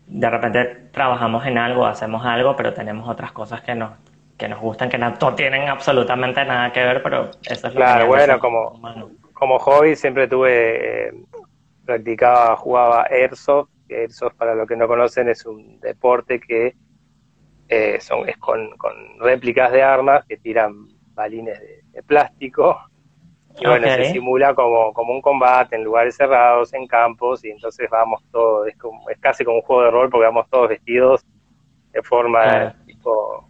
de 0.06 0.30
repente 0.30 0.66
trabajamos 0.92 1.46
en 1.48 1.58
algo, 1.58 1.86
hacemos 1.86 2.24
algo, 2.26 2.56
pero 2.56 2.74
tenemos 2.74 3.10
otras 3.10 3.32
cosas 3.32 3.62
que 3.62 3.74
nos, 3.74 3.92
que 4.38 4.48
nos 4.48 4.60
gustan, 4.60 4.88
que 4.88 5.00
no, 5.00 5.14
tienen 5.36 5.68
absolutamente 5.68 6.46
nada 6.46 6.72
que 6.72 6.84
ver, 6.84 7.02
pero 7.02 7.32
eso 7.42 7.68
es 7.68 7.74
lo 7.74 7.80
Claro, 7.80 8.06
bueno, 8.06 8.40
como, 8.40 8.80
como 9.34 9.58
hobby 9.58 9.96
siempre 9.96 10.28
tuve, 10.28 11.08
eh, 11.08 11.14
practicaba, 11.86 12.56
jugaba 12.56 13.08
Airsoft, 13.10 13.70
Airsoft 13.90 14.36
para 14.36 14.54
los 14.54 14.68
que 14.68 14.76
no 14.76 14.88
conocen 14.88 15.28
es 15.28 15.44
un 15.44 15.80
deporte 15.80 16.40
que 16.40 16.76
eh, 17.68 18.00
son, 18.00 18.30
es 18.30 18.38
con, 18.38 18.78
con 18.78 18.94
réplicas 19.20 19.72
de 19.72 19.82
armas 19.82 20.24
que 20.26 20.38
tiran 20.38 20.88
balines 21.14 21.60
de 21.60 21.79
plástico. 22.06 22.80
Y 23.60 23.66
bueno, 23.66 23.88
se 23.88 24.12
simula 24.12 24.54
como, 24.54 24.94
como 24.94 25.14
un 25.14 25.22
combate 25.22 25.76
en 25.76 25.84
lugares 25.84 26.16
cerrados, 26.16 26.74
en 26.74 26.88
campos, 26.88 27.44
y 27.44 27.50
entonces 27.50 27.90
vamos 27.90 28.24
todos, 28.32 28.68
es, 28.68 28.78
como, 28.78 29.10
es 29.10 29.18
casi 29.20 29.44
como 29.44 29.58
un 29.58 29.64
juego 29.64 29.84
de 29.84 29.92
rol 29.92 30.10
porque 30.10 30.26
vamos 30.26 30.48
todos 30.50 30.70
vestidos 30.70 31.26
de 31.92 32.02
forma 32.02 32.74
tipo 32.86 33.50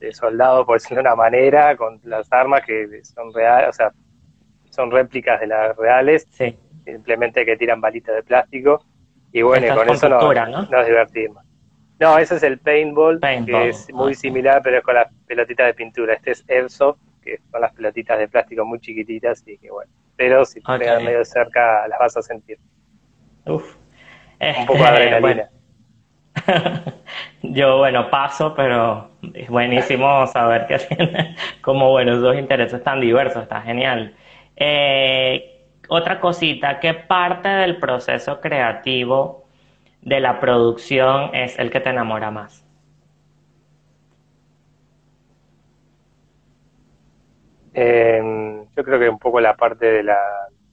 de 0.00 0.12
soldado, 0.12 0.66
por 0.66 0.76
decirlo 0.76 1.02
de 1.02 1.08
una 1.08 1.16
manera, 1.16 1.76
con 1.76 2.00
las 2.04 2.32
armas 2.32 2.62
que 2.66 3.04
son 3.04 3.32
reales, 3.32 3.68
o 3.68 3.72
sea, 3.72 3.92
son 4.70 4.90
réplicas 4.90 5.40
de 5.40 5.46
las 5.46 5.76
reales, 5.76 6.26
simplemente 6.84 7.44
que 7.44 7.56
tiran 7.56 7.80
balitas 7.80 8.16
de 8.16 8.22
plástico, 8.22 8.84
y 9.32 9.42
bueno, 9.42 9.66
y 9.66 9.70
con 9.70 9.88
eso 9.90 10.08
nos, 10.08 10.70
nos 10.70 10.86
divertimos. 10.86 11.44
No, 11.98 12.18
ese 12.18 12.36
es 12.36 12.42
el 12.42 12.58
paintball, 12.58 13.20
que 13.20 13.68
es 13.68 13.92
muy 13.92 14.14
similar, 14.14 14.60
pero 14.62 14.78
es 14.78 14.84
con 14.84 14.94
las 14.94 15.12
pelotitas 15.26 15.66
de 15.66 15.74
pintura. 15.74 16.14
Este 16.14 16.32
es 16.32 16.44
airsoft, 16.48 16.98
que 17.26 17.40
son 17.50 17.60
las 17.60 17.72
pelotitas 17.74 18.18
de 18.18 18.28
plástico 18.28 18.64
muy 18.64 18.78
chiquititas 18.80 19.42
y 19.46 19.58
que 19.58 19.70
bueno, 19.70 19.90
pero 20.16 20.44
si 20.44 20.60
te 20.60 20.72
okay. 20.72 21.04
medio 21.04 21.24
cerca 21.24 21.86
las 21.88 21.98
vas 21.98 22.16
a 22.16 22.22
sentir. 22.22 22.58
Uf. 23.46 23.76
Un 24.40 24.66
poco 24.66 24.78
de 24.78 24.84
adrenalina. 24.84 25.50
Yo, 27.42 27.78
bueno, 27.78 28.10
paso, 28.10 28.54
pero 28.54 29.10
es 29.34 29.48
buenísimo 29.48 30.26
saber 30.26 30.66
que 30.66 30.78
tiene 30.78 31.36
como, 31.62 31.90
bueno, 31.90 32.18
dos 32.18 32.36
intereses 32.36 32.82
tan 32.82 33.00
diversos, 33.00 33.42
está 33.42 33.62
genial. 33.62 34.14
Eh, 34.56 35.64
otra 35.88 36.20
cosita, 36.20 36.80
¿qué 36.80 36.94
parte 36.94 37.48
del 37.48 37.78
proceso 37.78 38.40
creativo 38.40 39.46
de 40.02 40.20
la 40.20 40.40
producción 40.40 41.34
es 41.34 41.58
el 41.58 41.70
que 41.70 41.80
te 41.80 41.90
enamora 41.90 42.30
más? 42.30 42.65
Eh, 47.78 48.66
yo 48.74 48.84
creo 48.84 48.98
que 48.98 49.08
un 49.10 49.18
poco 49.18 49.38
la 49.38 49.54
parte 49.54 49.84
de, 49.84 50.02
la, 50.02 50.18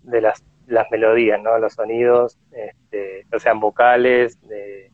de 0.04 0.22
las, 0.22 0.42
las 0.68 0.89
melodías, 0.89 1.42
¿no? 1.42 1.58
Los 1.58 1.74
sonidos, 1.74 2.39
este, 2.54 3.26
ya 3.30 3.39
sean 3.39 3.60
vocales, 3.60 4.39
de 4.48 4.89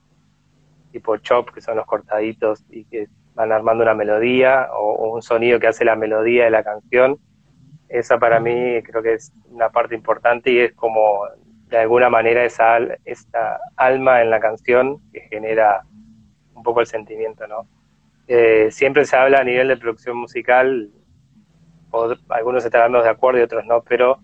tipo 0.92 1.18
chop, 1.18 1.52
que 1.52 1.62
son 1.62 1.78
los 1.78 1.86
cortaditos 1.86 2.66
y 2.72 2.86
que 2.86 3.08
van 3.36 3.52
armando 3.52 3.84
una 3.84 3.94
melodía 3.94 4.70
o, 4.74 5.14
un 5.14 5.22
sonido 5.22 5.60
que 5.60 5.68
hace 5.68 5.86
la 5.86 5.96
melodía 5.96 6.46
de 6.46 6.50
la 6.50 6.64
canción. 6.64 7.20
Esa 7.90 8.18
para 8.18 8.40
mí 8.40 8.82
creo 8.82 9.04
que 9.04 9.14
es 9.14 9.32
una 9.48 9.70
parte 9.70 9.94
importante 9.94 10.52
y 10.52 10.60
es 10.62 10.74
como 10.74 11.28
de 11.68 11.78
alguna 11.78 12.10
manera 12.10 12.44
esa, 12.44 12.80
esa 13.06 13.60
alma 13.76 14.24
en 14.24 14.32
la 14.32 14.40
canción 14.40 14.98
que 15.14 15.22
genera 15.30 15.84
un 16.56 16.64
poco 16.64 16.82
el 16.82 16.88
sentimiento, 16.88 17.46
¿no? 17.46 17.68
Eh, 18.28 18.70
siempre 18.72 19.06
se 19.06 19.16
habla 19.16 19.42
a 19.42 19.44
nivel 19.44 19.68
de 19.68 19.78
producción 19.78 20.18
musical, 20.18 20.90
algunos 22.30 22.66
estarán 22.66 22.92
de 22.92 23.10
acuerdo 23.10 23.40
y 23.40 23.44
otros 23.44 23.66
no, 23.66 23.82
pero 23.82 24.20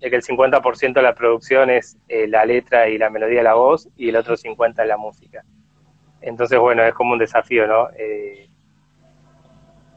de 0.00 0.08
que 0.08 0.16
el 0.16 0.22
50% 0.22 0.94
de 0.94 1.02
la 1.02 1.14
producción 1.14 1.70
es 1.70 1.98
eh, 2.08 2.26
la 2.26 2.44
letra 2.44 2.88
y 2.88 2.96
la 2.96 3.10
melodía 3.10 3.38
de 3.38 3.44
la 3.44 3.54
voz 3.54 3.88
y 3.96 4.08
el 4.08 4.16
otro 4.16 4.34
50% 4.34 4.80
es 4.80 4.88
la 4.88 4.96
música. 4.96 5.44
Entonces, 6.22 6.58
bueno, 6.58 6.82
es 6.82 6.94
como 6.94 7.12
un 7.12 7.18
desafío, 7.18 7.66
¿no? 7.66 7.88
Eh, 7.96 8.48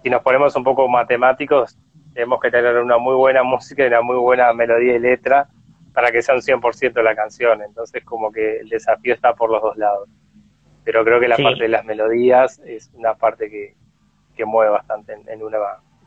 si 0.01 0.09
nos 0.09 0.21
ponemos 0.21 0.55
un 0.55 0.63
poco 0.63 0.87
matemáticos, 0.89 1.77
tenemos 2.13 2.39
que 2.41 2.51
tener 2.51 2.77
una 2.77 2.97
muy 2.97 3.15
buena 3.15 3.43
música 3.43 3.83
y 3.83 3.87
una 3.87 4.01
muy 4.01 4.17
buena 4.17 4.51
melodía 4.53 4.95
y 4.95 4.99
letra 4.99 5.47
para 5.93 6.11
que 6.11 6.21
sea 6.21 6.35
un 6.35 6.41
100% 6.41 7.01
la 7.01 7.15
canción. 7.15 7.61
Entonces, 7.61 8.03
como 8.03 8.31
que 8.31 8.59
el 8.59 8.69
desafío 8.69 9.13
está 9.13 9.33
por 9.33 9.49
los 9.49 9.61
dos 9.61 9.77
lados. 9.77 10.09
Pero 10.83 11.05
creo 11.05 11.19
que 11.21 11.29
la 11.29 11.37
parte 11.37 11.63
de 11.63 11.69
las 11.69 11.85
melodías 11.85 12.59
es 12.65 12.91
una 12.93 13.13
parte 13.13 13.49
que, 13.49 13.75
que 14.35 14.43
mueve 14.43 14.71
bastante 14.71 15.13
en 15.27 15.41
una 15.41 15.59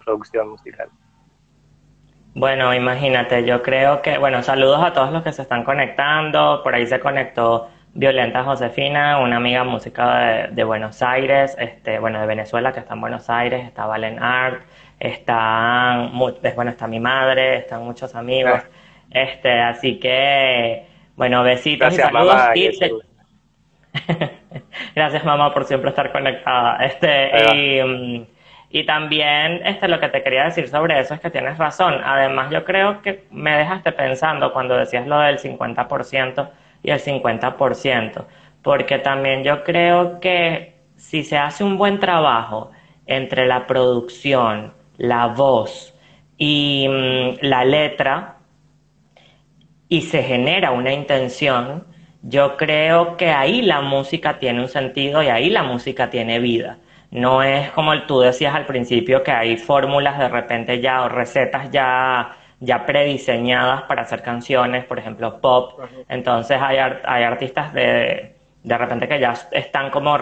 producción 0.04 0.50
musical. 0.50 0.90
Bueno, 2.36 2.74
imagínate, 2.74 3.46
yo 3.46 3.62
creo 3.62 4.02
que, 4.02 4.18
bueno, 4.18 4.42
saludos 4.42 4.84
a 4.84 4.92
todos 4.92 5.10
los 5.10 5.22
que 5.22 5.32
se 5.32 5.40
están 5.40 5.64
conectando, 5.64 6.60
por 6.62 6.74
ahí 6.74 6.86
se 6.86 7.00
conectó 7.00 7.70
Violenta 7.94 8.44
Josefina, 8.44 9.20
una 9.20 9.36
amiga 9.36 9.64
música 9.64 10.46
de, 10.50 10.64
Buenos 10.64 11.02
Aires, 11.02 11.56
este, 11.58 11.98
bueno, 11.98 12.20
de 12.20 12.26
Venezuela, 12.26 12.74
que 12.74 12.80
está 12.80 12.92
en 12.92 13.00
Buenos 13.00 13.30
Aires, 13.30 13.64
está 13.64 13.86
Valen 13.86 14.22
Art, 14.22 14.60
están, 15.00 16.10
bueno, 16.18 16.70
está 16.70 16.86
mi 16.86 17.00
madre, 17.00 17.56
están 17.56 17.82
muchos 17.84 18.14
amigos, 18.14 18.60
este, 19.10 19.58
así 19.58 19.98
que, 19.98 20.84
bueno, 21.16 21.42
besitos 21.42 21.94
y 21.94 21.96
saludos. 21.96 22.36
Mamá, 22.36 22.52
Gracias 24.94 25.24
mamá 25.24 25.54
por 25.54 25.64
siempre 25.64 25.88
estar 25.88 26.12
conectada. 26.12 26.84
Este, 26.84 27.30
y, 27.54 28.26
y, 28.78 28.84
también 28.84 29.62
este, 29.64 29.88
lo 29.88 29.98
que 29.98 30.08
te 30.08 30.22
quería 30.22 30.44
decir 30.44 30.68
sobre 30.68 31.00
eso 31.00 31.14
es 31.14 31.20
que 31.20 31.30
tienes 31.30 31.56
razón. 31.56 31.94
Además, 32.04 32.50
yo 32.50 32.64
creo 32.64 33.00
que 33.00 33.24
me 33.30 33.56
dejaste 33.56 33.92
pensando 33.92 34.52
cuando 34.52 34.76
decías 34.76 35.06
lo 35.06 35.18
del 35.20 35.38
50% 35.38 36.50
y 36.82 36.90
el 36.90 37.00
50%, 37.00 38.24
porque 38.62 38.98
también 38.98 39.44
yo 39.44 39.64
creo 39.64 40.20
que 40.20 40.76
si 40.96 41.24
se 41.24 41.38
hace 41.38 41.64
un 41.64 41.78
buen 41.78 41.98
trabajo 41.98 42.70
entre 43.06 43.46
la 43.46 43.66
producción, 43.66 44.74
la 44.98 45.28
voz 45.28 45.94
y 46.36 46.86
mm, 46.88 47.46
la 47.46 47.64
letra, 47.64 48.36
y 49.88 50.02
se 50.02 50.22
genera 50.22 50.72
una 50.72 50.92
intención, 50.92 51.86
yo 52.22 52.56
creo 52.56 53.16
que 53.16 53.30
ahí 53.30 53.62
la 53.62 53.80
música 53.80 54.38
tiene 54.38 54.60
un 54.60 54.68
sentido 54.68 55.22
y 55.22 55.28
ahí 55.28 55.48
la 55.48 55.62
música 55.62 56.10
tiene 56.10 56.40
vida. 56.40 56.78
No 57.10 57.42
es 57.42 57.70
como 57.70 58.00
tú 58.02 58.20
decías 58.20 58.54
al 58.54 58.66
principio 58.66 59.22
que 59.22 59.30
hay 59.30 59.56
fórmulas 59.56 60.18
de 60.18 60.28
repente 60.28 60.80
ya 60.80 61.02
o 61.02 61.08
recetas 61.08 61.70
ya 61.70 62.36
ya 62.60 62.86
prediseñadas 62.86 63.82
para 63.82 64.02
hacer 64.02 64.22
canciones, 64.22 64.84
por 64.84 64.98
ejemplo, 64.98 65.40
pop. 65.40 65.80
Entonces 66.08 66.58
hay, 66.60 66.78
hay 66.78 67.22
artistas 67.22 67.72
de, 67.72 68.34
de 68.62 68.78
repente 68.78 69.08
que 69.08 69.20
ya 69.20 69.34
están 69.52 69.90
como 69.90 70.16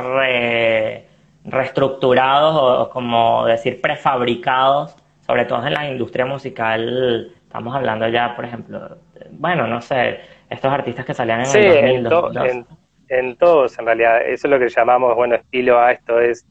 reestructurados 1.44 2.56
o, 2.56 2.90
como 2.90 3.46
decir 3.46 3.80
prefabricados, 3.80 4.96
sobre 5.26 5.44
todo 5.44 5.64
en 5.66 5.74
la 5.74 5.88
industria 5.88 6.26
musical. 6.26 7.32
Estamos 7.44 7.74
hablando 7.74 8.08
ya, 8.08 8.34
por 8.34 8.44
ejemplo, 8.44 8.98
bueno, 9.30 9.68
no 9.68 9.80
sé, 9.80 10.20
estos 10.50 10.72
artistas 10.72 11.04
que 11.04 11.14
salían 11.14 11.42
en 11.42 11.56
el 11.56 12.02
2000, 12.04 12.50
en, 12.50 12.66
en, 13.08 13.36
todos, 13.36 13.78
en 13.78 13.86
realidad. 13.86 14.22
Eso 14.22 14.48
es 14.48 14.50
lo 14.50 14.58
que 14.58 14.68
llamamos, 14.68 15.14
bueno, 15.14 15.36
estilo 15.36 15.78
A, 15.78 15.92
esto 15.92 16.20
es 16.20 16.44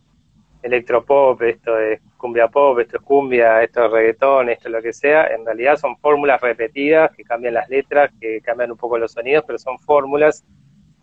electropop, 0.64 1.42
esto 1.44 1.78
es 1.78 2.02
cumbia 2.18 2.48
pop, 2.48 2.80
esto 2.80 2.98
es 2.98 3.04
cumbia, 3.04 3.62
esto 3.62 3.86
es 3.86 3.92
reggaetón, 3.92 4.50
esto 4.50 4.70
es 4.70 4.72
lo 4.72 4.82
que 4.82 4.94
sea, 4.94 5.28
en 5.28 5.46
realidad 5.46 5.76
son 5.76 5.98
fórmulas 5.98 6.40
repetidas 6.42 7.12
que 7.16 7.24
cambian 7.24 7.54
las 7.54 7.70
letras, 7.70 8.12
que 8.20 8.42
cambian 8.42 8.72
un 8.72 8.78
poco 8.78 8.98
los 8.98 9.12
sonidos, 9.12 9.44
pero 9.46 9.60
son 9.60 9.78
fórmulas, 9.80 10.46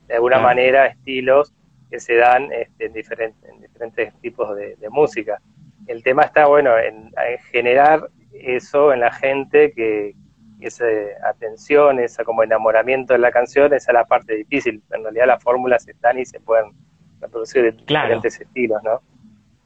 de 0.08 0.14
alguna 0.14 0.38
manera, 0.38 0.86
estilos 0.86 1.52
que 1.90 2.00
se 2.00 2.16
dan 2.16 2.50
este, 2.52 2.86
en, 2.86 2.92
diferentes, 2.94 3.50
en 3.50 3.60
diferentes 3.60 4.14
tipos 4.20 4.56
de, 4.56 4.76
música. 4.90 5.40
El 5.86 6.02
tema 6.02 6.22
está, 6.22 6.46
bueno, 6.46 6.78
en, 6.78 7.10
generar 7.52 8.08
eso 8.32 8.92
en 8.92 9.00
la 9.00 9.12
gente, 9.12 9.72
que, 9.72 10.14
esa 10.60 10.84
atención, 11.26 12.00
esa 12.00 12.22
como 12.22 12.42
enamoramiento 12.42 13.14
de 13.14 13.18
la 13.18 13.30
canción, 13.30 13.72
esa 13.72 13.92
es 13.92 13.94
la 13.94 14.04
parte 14.04 14.36
difícil. 14.36 14.82
En 14.90 15.02
realidad 15.02 15.26
las 15.26 15.42
fórmulas 15.42 15.88
están 15.88 16.18
y 16.18 16.26
se 16.26 16.38
pueden 16.38 16.72
reproducir 17.18 17.62
de 17.62 17.72
diferentes 17.72 18.40
estilos, 18.40 18.82
¿no? 18.82 19.00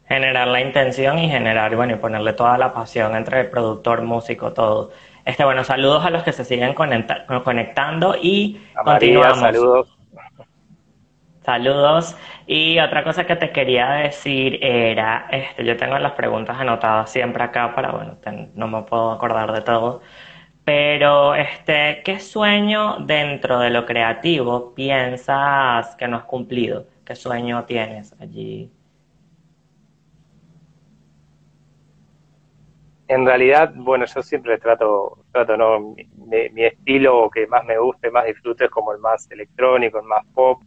Generar 0.09 0.49
la 0.49 0.61
intención 0.61 1.19
y 1.19 1.29
generar, 1.29 1.75
bueno, 1.77 1.95
y 1.95 1.97
ponerle 1.97 2.33
toda 2.33 2.59
la 2.59 2.73
pasión 2.73 3.17
entre 3.17 3.41
el 3.41 3.51
productor, 3.51 4.03
músico, 4.03 4.53
todo. 4.53 4.91
Este, 5.25 5.45
bueno, 5.45 5.65
saludos 5.65 6.05
a 6.05 6.11
los 6.11 6.23
que 6.23 6.33
se 6.33 6.45
siguen 6.45 6.75
conectando 6.75 8.15
y 8.21 8.61
continuamos. 8.85 9.39
saludos. 9.39 9.89
Saludos. 11.45 12.17
Y 12.47 12.79
otra 12.79 13.05
cosa 13.05 13.27
que 13.27 13.37
te 13.37 13.51
quería 13.51 13.91
decir 13.91 14.59
era, 14.63 15.27
este, 15.31 15.65
yo 15.65 15.77
tengo 15.77 15.99
las 15.99 16.13
preguntas 16.13 16.59
anotadas 16.59 17.11
siempre 17.11 17.43
acá 17.43 17.75
para, 17.75 17.93
bueno, 17.93 18.17
no 18.55 18.67
me 18.67 18.83
puedo 18.83 19.13
acordar 19.13 19.53
de 19.53 19.61
todo. 19.61 20.01
Pero, 20.65 21.35
este, 21.35 22.03
¿qué 22.05 22.19
sueño 22.21 22.97
dentro 23.01 23.59
de 23.59 23.69
lo 23.69 23.85
creativo 23.85 24.75
piensas 24.75 25.95
que 25.97 26.09
no 26.09 26.17
has 26.17 26.25
cumplido? 26.25 26.87
¿Qué 27.05 27.15
sueño 27.15 27.65
tienes 27.65 28.15
allí? 28.19 28.71
En 33.15 33.25
realidad, 33.25 33.73
bueno, 33.77 34.07
yo 34.07 34.23
siempre 34.23 34.59
trato, 34.59 35.19
trato, 35.31 35.57
¿no? 35.57 35.95
Mi, 36.27 36.65
estilo 36.65 37.31
que 37.31 37.47
más 37.47 37.65
me 37.65 37.79
guste, 37.79 38.11
más 38.11 38.27
disfrute 38.27 38.65
es 38.65 38.71
como 38.71 38.93
el 38.93 38.99
más 38.99 39.31
electrónico, 39.31 40.01
el 40.01 40.07
más 40.07 40.27
pop. 40.35 40.61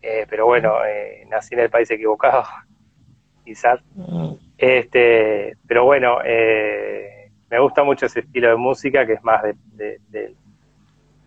Eh, 0.00 0.26
pero 0.28 0.46
bueno, 0.46 0.82
eh, 0.86 1.26
nací 1.28 1.54
en 1.54 1.60
el 1.60 1.70
país 1.70 1.90
equivocado, 1.90 2.44
quizás. 3.44 3.80
Este, 4.56 5.54
pero 5.68 5.84
bueno, 5.84 6.18
eh, 6.24 7.30
me 7.50 7.60
gusta 7.60 7.84
mucho 7.84 8.06
ese 8.06 8.20
estilo 8.20 8.48
de 8.48 8.56
música 8.56 9.04
que 9.04 9.12
es 9.12 9.22
más 9.22 9.42
de, 9.42 9.54
de, 9.74 10.00
de 10.08 10.34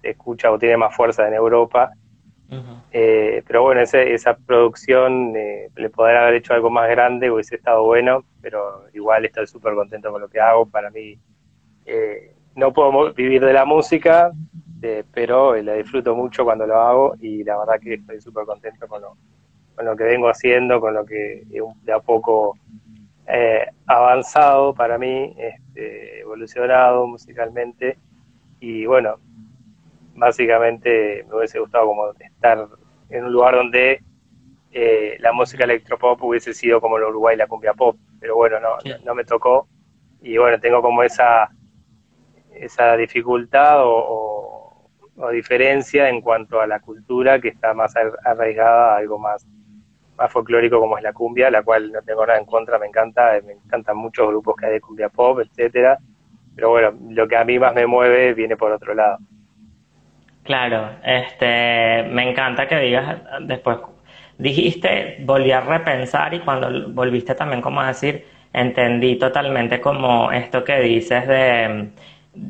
escucha 0.01 0.51
o 0.51 0.57
tiene 0.57 0.77
más 0.77 0.95
fuerza 0.95 1.27
en 1.27 1.35
Europa. 1.35 1.91
Eh, 2.91 3.43
pero 3.45 3.63
bueno, 3.63 3.81
esa 3.81 4.35
producción, 4.37 5.35
eh, 5.35 5.69
le 5.75 5.89
poder 5.89 6.17
haber 6.17 6.35
hecho 6.35 6.53
algo 6.53 6.69
más 6.69 6.89
grande 6.89 7.29
hubiese 7.29 7.55
estado 7.55 7.83
bueno, 7.83 8.23
pero 8.41 8.85
igual 8.93 9.25
estoy 9.25 9.47
súper 9.47 9.75
contento 9.75 10.11
con 10.11 10.21
lo 10.21 10.27
que 10.27 10.39
hago. 10.39 10.65
Para 10.65 10.89
mí, 10.89 11.17
eh, 11.85 12.33
no 12.55 12.73
puedo 12.73 13.13
vivir 13.13 13.43
de 13.45 13.53
la 13.53 13.65
música, 13.65 14.31
pero 15.13 15.61
la 15.61 15.73
disfruto 15.73 16.15
mucho 16.15 16.43
cuando 16.43 16.65
lo 16.65 16.79
hago 16.79 17.15
y 17.19 17.43
la 17.43 17.57
verdad 17.57 17.79
que 17.81 17.95
estoy 17.95 18.21
súper 18.21 18.45
contento 18.45 18.87
con 18.87 19.01
lo, 19.01 19.17
con 19.75 19.85
lo 19.85 19.95
que 19.95 20.05
vengo 20.05 20.29
haciendo, 20.29 20.79
con 20.79 20.93
lo 20.93 21.05
que 21.05 21.43
de 21.83 21.93
a 21.93 21.99
poco 21.99 22.57
avanzado 23.85 24.73
para 24.73 24.97
mí, 24.97 25.35
este, 25.37 26.21
evolucionado 26.21 27.05
musicalmente. 27.07 27.97
Y 28.59 28.85
bueno, 28.85 29.17
básicamente 30.19 31.25
me 31.27 31.37
hubiese 31.37 31.59
gustado 31.59 31.87
como 31.87 32.11
estar 32.11 32.67
en 33.09 33.25
un 33.25 33.31
lugar 33.31 33.55
donde 33.55 34.01
eh, 34.71 35.17
la 35.19 35.33
música 35.33 35.63
electropop 35.63 36.21
hubiese 36.23 36.53
sido 36.53 36.79
como 36.79 36.97
el 36.97 37.03
Uruguay 37.03 37.35
la 37.35 37.47
cumbia 37.47 37.73
pop, 37.73 37.97
pero 38.19 38.35
bueno, 38.35 38.59
no, 38.59 38.77
no 39.03 39.15
me 39.15 39.23
tocó. 39.23 39.67
Y 40.21 40.37
bueno, 40.37 40.59
tengo 40.59 40.81
como 40.81 41.01
esa, 41.01 41.49
esa 42.53 42.95
dificultad 42.97 43.79
o, 43.83 44.55
diferencia 45.33 46.07
en 46.07 46.21
cuanto 46.21 46.61
a 46.61 46.67
la 46.67 46.79
cultura 46.79 47.41
que 47.41 47.49
está 47.49 47.73
más 47.73 47.93
arraigada 48.23 48.93
a 48.93 48.97
algo 48.99 49.19
más, 49.19 49.45
más 50.17 50.31
folclórico 50.31 50.79
como 50.79 50.97
es 50.97 51.03
la 51.03 51.11
cumbia, 51.11 51.51
la 51.51 51.61
cual 51.61 51.91
no 51.91 52.01
tengo 52.03 52.25
nada 52.25 52.39
en 52.39 52.45
contra, 52.45 52.79
me 52.79 52.87
encanta, 52.87 53.37
me 53.45 53.51
encantan 53.53 53.97
muchos 53.97 54.29
grupos 54.29 54.55
que 54.55 54.67
hay 54.67 54.71
de 54.73 54.81
cumbia 54.81 55.09
pop, 55.09 55.41
etcétera, 55.41 55.99
pero 56.55 56.69
bueno, 56.69 56.97
lo 57.09 57.27
que 57.27 57.35
a 57.35 57.43
mí 57.43 57.59
más 57.59 57.75
me 57.75 57.85
mueve 57.85 58.33
viene 58.33 58.55
por 58.55 58.71
otro 58.71 58.93
lado. 58.93 59.17
Claro, 60.49 60.97
este, 61.03 62.05
me 62.09 62.27
encanta 62.27 62.67
que 62.67 62.79
digas 62.79 63.19
después, 63.41 63.77
dijiste, 64.39 65.17
volví 65.21 65.51
a 65.51 65.61
repensar 65.61 66.33
y 66.33 66.39
cuando 66.39 66.89
volviste 66.91 67.35
también 67.35 67.61
como 67.61 67.81
a 67.81 67.87
decir, 67.89 68.25
entendí 68.51 69.15
totalmente 69.19 69.79
como 69.79 70.31
esto 70.31 70.63
que 70.63 70.79
dices 70.79 71.27
de, 71.27 71.89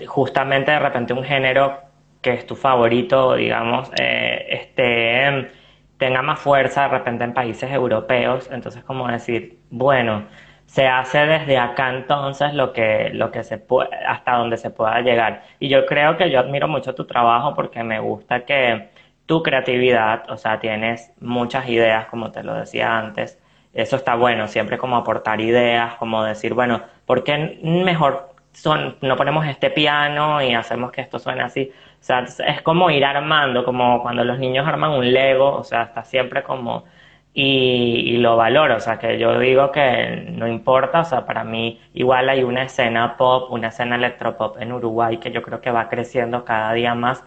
justamente 0.08 0.72
de 0.72 0.80
repente 0.80 1.12
un 1.12 1.26
género 1.26 1.78
que 2.22 2.36
es 2.36 2.46
tu 2.48 2.56
favorito, 2.56 3.36
digamos, 3.36 3.92
eh, 4.00 4.46
este, 4.50 5.52
tenga 5.98 6.22
más 6.22 6.40
fuerza 6.40 6.84
de 6.84 6.88
repente 7.00 7.26
en 7.26 7.34
países 7.34 7.70
europeos, 7.70 8.50
entonces 8.50 8.82
como 8.86 9.10
decir, 9.10 9.60
bueno, 9.72 10.24
se 10.70 10.88
hace 10.88 11.26
desde 11.26 11.58
acá 11.58 11.90
entonces 11.90 12.54
lo 12.54 12.74
que, 12.74 13.10
lo 13.14 13.32
que 13.32 13.44
se 13.44 13.58
puede, 13.58 13.90
hasta 14.06 14.34
donde 14.36 14.56
se 14.56 14.70
pueda 14.70 15.02
llegar. 15.02 15.42
Y 15.60 15.68
yo 15.68 15.88
creo 15.88 16.16
que 16.16 16.30
yo 16.30 16.40
admiro 16.40 16.68
mucho 16.68 16.94
tu 16.94 17.06
trabajo 17.06 17.56
porque 17.56 17.84
me 17.84 18.00
gusta 18.00 18.46
que 18.46 18.90
tu 19.26 19.42
creatividad, 19.42 20.30
o 20.30 20.38
sea, 20.38 20.60
tienes 20.60 21.12
muchas 21.20 21.68
ideas, 21.70 22.06
como 22.06 22.32
te 22.32 22.44
lo 22.44 22.54
decía 22.54 23.00
antes. 23.00 23.40
Eso 23.74 23.96
está 23.96 24.14
bueno, 24.14 24.48
siempre 24.48 24.78
como 24.78 24.96
aportar 24.96 25.42
ideas, 25.42 25.96
como 25.96 26.24
decir, 26.24 26.54
bueno, 26.54 26.82
¿por 27.08 27.24
qué 27.24 27.60
mejor 27.64 28.30
son, 28.54 28.98
no 29.02 29.16
ponemos 29.16 29.48
este 29.48 29.72
piano 29.72 30.40
y 30.44 30.54
hacemos 30.54 30.92
que 30.92 31.02
esto 31.02 31.18
suene 31.18 31.42
así? 31.42 31.72
O 32.00 32.04
sea, 32.04 32.20
es 32.46 32.62
como 32.62 32.92
ir 32.92 33.06
armando, 33.06 33.66
como 33.66 34.04
cuando 34.04 34.24
los 34.24 34.38
niños 34.38 34.68
arman 34.68 34.92
un 34.92 35.12
Lego, 35.12 35.56
o 35.56 35.64
sea, 35.64 35.84
está 35.84 36.04
siempre 36.04 36.44
como 36.44 36.86
y, 37.34 38.18
lo 38.18 38.36
valoro, 38.38 38.78
o 38.78 38.80
sea, 38.80 39.00
que 39.00 39.20
yo 39.20 39.39
digo 39.39 39.72
que 39.72 40.28
no 40.32 40.48
importa, 40.48 41.02
o 41.02 41.06
sea, 41.06 41.26
para 41.26 41.44
mí 41.44 41.80
igual 41.94 42.30
hay 42.30 42.44
una 42.44 42.63
escena 42.63 43.18
pop, 43.18 43.52
una 43.52 43.70
escena 43.70 43.96
electropop 43.96 44.60
en 44.60 44.72
Uruguay 44.74 45.18
que 45.18 45.32
yo 45.32 45.42
creo 45.42 45.62
que 45.62 45.72
va 45.72 45.89
creciendo 45.89 46.44
cada 46.44 46.74
día 46.74 46.96
más 46.96 47.24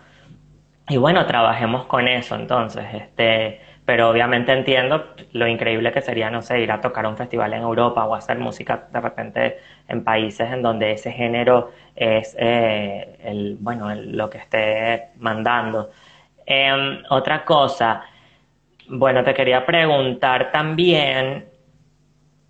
y 0.88 0.96
bueno, 0.96 1.24
trabajemos 1.26 1.86
con 1.86 2.08
eso 2.08 2.34
entonces, 2.34 2.84
este, 2.92 3.60
pero 3.84 4.10
obviamente 4.10 4.52
entiendo 4.52 5.14
lo 5.32 5.46
increíble 5.46 5.92
que 5.92 6.02
sería, 6.02 6.30
no 6.30 6.42
sé, 6.42 6.60
ir 6.60 6.72
a 6.72 6.80
tocar 6.80 7.06
un 7.06 7.16
festival 7.16 7.52
en 7.54 7.62
Europa 7.62 8.04
o 8.04 8.14
hacer 8.14 8.38
música 8.38 8.88
de 8.92 9.00
repente 9.00 9.58
en 9.88 10.04
países 10.04 10.50
en 10.52 10.62
donde 10.62 10.92
ese 10.92 11.12
género 11.12 11.70
es 11.96 12.36
eh, 12.38 13.18
el, 13.22 13.56
bueno, 13.60 13.94
lo 13.94 14.28
que 14.30 14.38
esté 14.38 15.08
mandando. 15.18 15.90
Em, 16.46 17.02
otra 17.10 17.44
cosa, 17.44 18.04
bueno, 18.92 19.24
te 19.24 19.32
quería 19.32 19.64
preguntar 19.64 20.52
también 20.52 21.48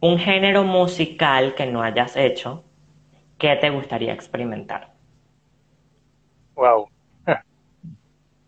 un 0.01 0.19
género 0.19 0.65
musical 0.65 1.55
que 1.55 1.67
no 1.67 1.83
hayas 1.83 2.17
hecho, 2.17 2.65
¿qué 3.39 3.55
te 3.55 3.71
gustaría 3.71 4.13
experimentar? 4.13 4.93
Wow. 6.55 6.89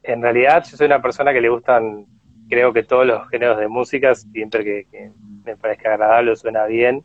En 0.03 0.21
realidad 0.21 0.65
yo 0.69 0.77
soy 0.77 0.87
una 0.87 1.01
persona 1.01 1.33
que 1.33 1.41
le 1.41 1.49
gustan, 1.49 2.05
creo 2.49 2.73
que 2.73 2.83
todos 2.83 3.07
los 3.07 3.27
géneros 3.29 3.59
de 3.59 3.69
música, 3.69 4.15
siempre 4.15 4.65
que, 4.65 5.13
me 5.45 5.57
parezca 5.57 5.91
agradable 5.91 6.37
suena 6.37 6.67
bien. 6.67 7.03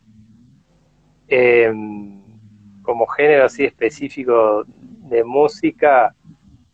Em, 1.28 2.20
como 2.82 3.06
género 3.06 3.44
así 3.44 3.64
específico 3.64 4.64
de 4.66 5.22
música, 5.22 6.14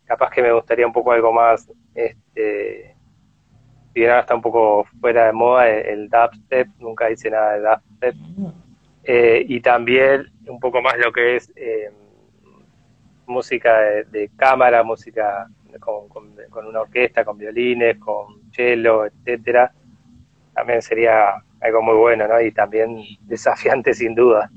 capaz 0.05 0.31
que 0.31 0.41
me 0.41 0.51
gustaría 0.51 0.87
un 0.87 0.91
poco 0.91 1.11
algo 1.11 1.31
más, 1.31 1.71
este, 1.93 2.96
si 3.97 4.01
bien 4.01 4.11
ahora 4.11 4.35
un 4.35 4.41
poco 4.43 4.85
fuera 5.01 5.25
de 5.25 5.33
moda 5.33 5.67
el, 5.67 6.07
dubstep, 6.07 6.67
nunca 6.77 7.09
hice 7.09 7.31
nada 7.31 7.53
de 7.53 7.61
dubstep, 7.61 8.15
eh, 9.03 9.43
y 9.47 9.59
también 9.59 10.27
un 10.45 10.59
poco 10.59 10.83
más 10.83 10.99
lo 10.99 11.11
que 11.11 11.37
es 11.37 11.51
eh, 11.55 11.89
música 13.25 13.75
de, 14.11 14.29
cámara, 14.35 14.83
música 14.83 15.47
con, 15.79 16.67
una 16.67 16.81
orquesta, 16.81 17.25
con 17.25 17.39
violines, 17.39 17.97
con 17.97 18.51
cello, 18.51 19.07
etcétera, 19.07 19.71
también 20.53 20.83
sería 20.83 21.29
algo 21.59 21.81
muy 21.81 21.95
bueno, 21.95 22.27
¿no? 22.27 22.39
Y 22.39 22.51
también 22.51 23.01
desafiante 23.21 23.95
sin 23.95 24.13
duda. 24.13 24.47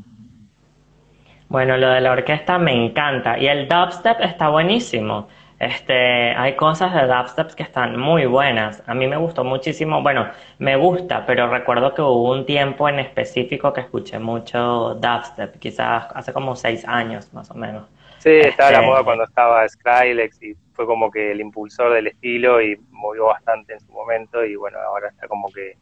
Bueno, 1.48 1.78
lo 1.78 1.88
de 1.88 2.02
la 2.02 2.12
orquesta 2.12 2.58
me 2.58 2.72
encanta 2.74 3.38
y 3.38 3.46
el 3.46 3.66
dubstep 3.66 4.20
está 4.20 4.50
buenísimo. 4.50 5.28
Este, 5.60 6.30
hay 6.34 6.56
cosas 6.56 6.94
de 6.94 7.06
dubstep 7.06 7.52
que 7.52 7.62
están 7.62 8.00
muy 8.00 8.24
buenas. 8.24 8.82
A 8.86 8.94
mí 8.94 9.06
me 9.06 9.18
gustó 9.18 9.44
muchísimo, 9.44 10.02
bueno, 10.02 10.26
me 10.58 10.74
gusta, 10.76 11.26
pero 11.26 11.48
recuerdo 11.48 11.92
que 11.92 12.00
hubo 12.00 12.32
un 12.32 12.46
tiempo 12.46 12.88
en 12.88 12.98
específico 12.98 13.70
que 13.70 13.82
escuché 13.82 14.18
mucho 14.18 14.94
dubstep, 14.94 15.58
quizás 15.58 16.06
hace 16.14 16.32
como 16.32 16.56
seis 16.56 16.82
años 16.88 17.30
más 17.34 17.50
o 17.50 17.54
menos. 17.54 17.86
Sí, 18.20 18.30
estaba 18.30 18.70
la 18.70 18.78
este, 18.78 18.90
moda 18.90 19.04
cuando 19.04 19.24
estaba 19.24 19.68
Skrillex 19.68 20.42
y 20.42 20.54
fue 20.72 20.86
como 20.86 21.10
que 21.10 21.32
el 21.32 21.42
impulsor 21.42 21.92
del 21.92 22.06
estilo 22.06 22.62
y 22.62 22.80
movió 22.90 23.26
bastante 23.26 23.74
en 23.74 23.80
su 23.80 23.92
momento 23.92 24.42
y 24.42 24.56
bueno, 24.56 24.78
ahora 24.78 25.08
está 25.08 25.28
como 25.28 25.50
que 25.52 25.76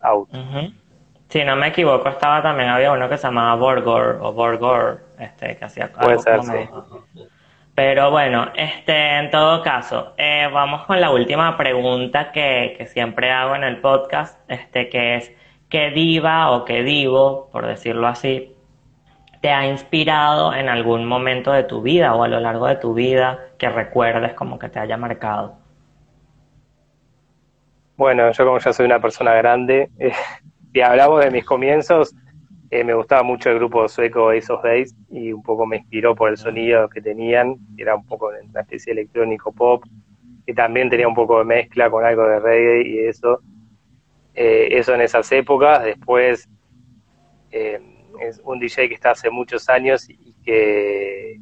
out. 0.00 0.28
Si 1.28 1.44
no 1.44 1.54
me 1.54 1.68
equivoco, 1.68 2.08
estaba 2.08 2.42
también, 2.42 2.70
había 2.70 2.90
uno 2.90 3.08
que 3.08 3.16
se 3.16 3.28
llamaba 3.28 3.54
Borgor 3.54 4.18
o 4.20 4.32
Borgor, 4.32 5.04
este, 5.20 5.56
que 5.56 5.64
hacía 5.64 5.92
algo 5.96 6.20
como 6.24 7.04
pero 7.76 8.10
bueno, 8.10 8.52
este, 8.56 9.18
en 9.18 9.30
todo 9.30 9.62
caso, 9.62 10.14
eh, 10.16 10.48
vamos 10.50 10.86
con 10.86 10.98
la 10.98 11.10
última 11.10 11.58
pregunta 11.58 12.32
que, 12.32 12.74
que, 12.78 12.86
siempre 12.86 13.30
hago 13.30 13.54
en 13.54 13.64
el 13.64 13.82
podcast, 13.82 14.40
este, 14.50 14.88
que 14.88 15.16
es, 15.16 15.30
¿qué 15.68 15.90
diva 15.90 16.52
o 16.52 16.64
qué 16.64 16.82
divo, 16.82 17.50
por 17.52 17.66
decirlo 17.66 18.06
así, 18.08 18.56
te 19.42 19.50
ha 19.50 19.66
inspirado 19.66 20.54
en 20.54 20.70
algún 20.70 21.04
momento 21.04 21.52
de 21.52 21.64
tu 21.64 21.82
vida 21.82 22.14
o 22.14 22.24
a 22.24 22.28
lo 22.28 22.40
largo 22.40 22.66
de 22.66 22.76
tu 22.76 22.94
vida 22.94 23.40
que 23.58 23.68
recuerdes 23.68 24.32
como 24.32 24.58
que 24.58 24.70
te 24.70 24.78
haya 24.78 24.96
marcado? 24.96 25.58
Bueno, 27.98 28.32
yo 28.32 28.46
como 28.46 28.58
ya 28.58 28.72
soy 28.72 28.86
una 28.86 29.00
persona 29.00 29.34
grande, 29.34 29.90
eh, 29.98 30.12
si 30.72 30.80
hablamos 30.80 31.22
de 31.22 31.30
mis 31.30 31.44
comienzos, 31.44 32.14
eh, 32.70 32.82
me 32.82 32.94
gustaba 32.94 33.22
mucho 33.22 33.50
el 33.50 33.56
grupo 33.56 33.88
sueco 33.88 34.30
Ace 34.30 34.52
of 34.52 34.62
Days 34.62 34.94
y 35.10 35.32
un 35.32 35.42
poco 35.42 35.66
me 35.66 35.76
inspiró 35.76 36.14
por 36.14 36.30
el 36.30 36.36
sonido 36.36 36.88
que 36.88 37.00
tenían, 37.00 37.56
que 37.76 37.82
era 37.82 37.94
un 37.94 38.04
poco 38.06 38.30
una 38.50 38.60
especie 38.60 38.92
electrónico 38.92 39.52
pop, 39.52 39.84
y 40.46 40.54
también 40.54 40.90
tenía 40.90 41.08
un 41.08 41.14
poco 41.14 41.38
de 41.38 41.44
mezcla 41.44 41.90
con 41.90 42.04
algo 42.04 42.26
de 42.26 42.40
reggae 42.40 42.88
y 42.88 42.98
eso. 43.00 43.40
Eh, 44.34 44.68
eso 44.70 44.94
en 44.94 45.00
esas 45.00 45.30
épocas. 45.32 45.84
Después 45.84 46.48
eh, 47.50 47.80
es 48.20 48.40
un 48.44 48.58
DJ 48.58 48.88
que 48.88 48.94
está 48.94 49.12
hace 49.12 49.30
muchos 49.30 49.68
años 49.68 50.08
y 50.08 50.34
que 50.44 51.40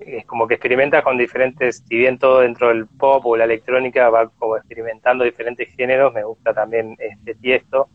es 0.00 0.26
como 0.26 0.46
que 0.46 0.54
experimenta 0.54 1.02
con 1.02 1.16
diferentes, 1.16 1.82
si 1.88 1.96
bien 1.96 2.18
todo 2.18 2.40
dentro 2.40 2.68
del 2.68 2.86
pop 2.86 3.24
o 3.24 3.36
la 3.36 3.44
electrónica 3.44 4.10
va 4.10 4.28
como 4.28 4.56
experimentando 4.56 5.24
diferentes 5.24 5.74
géneros, 5.74 6.12
me 6.12 6.24
gusta 6.24 6.52
también 6.52 6.96
este 6.98 7.34
tiesto. 7.34 7.88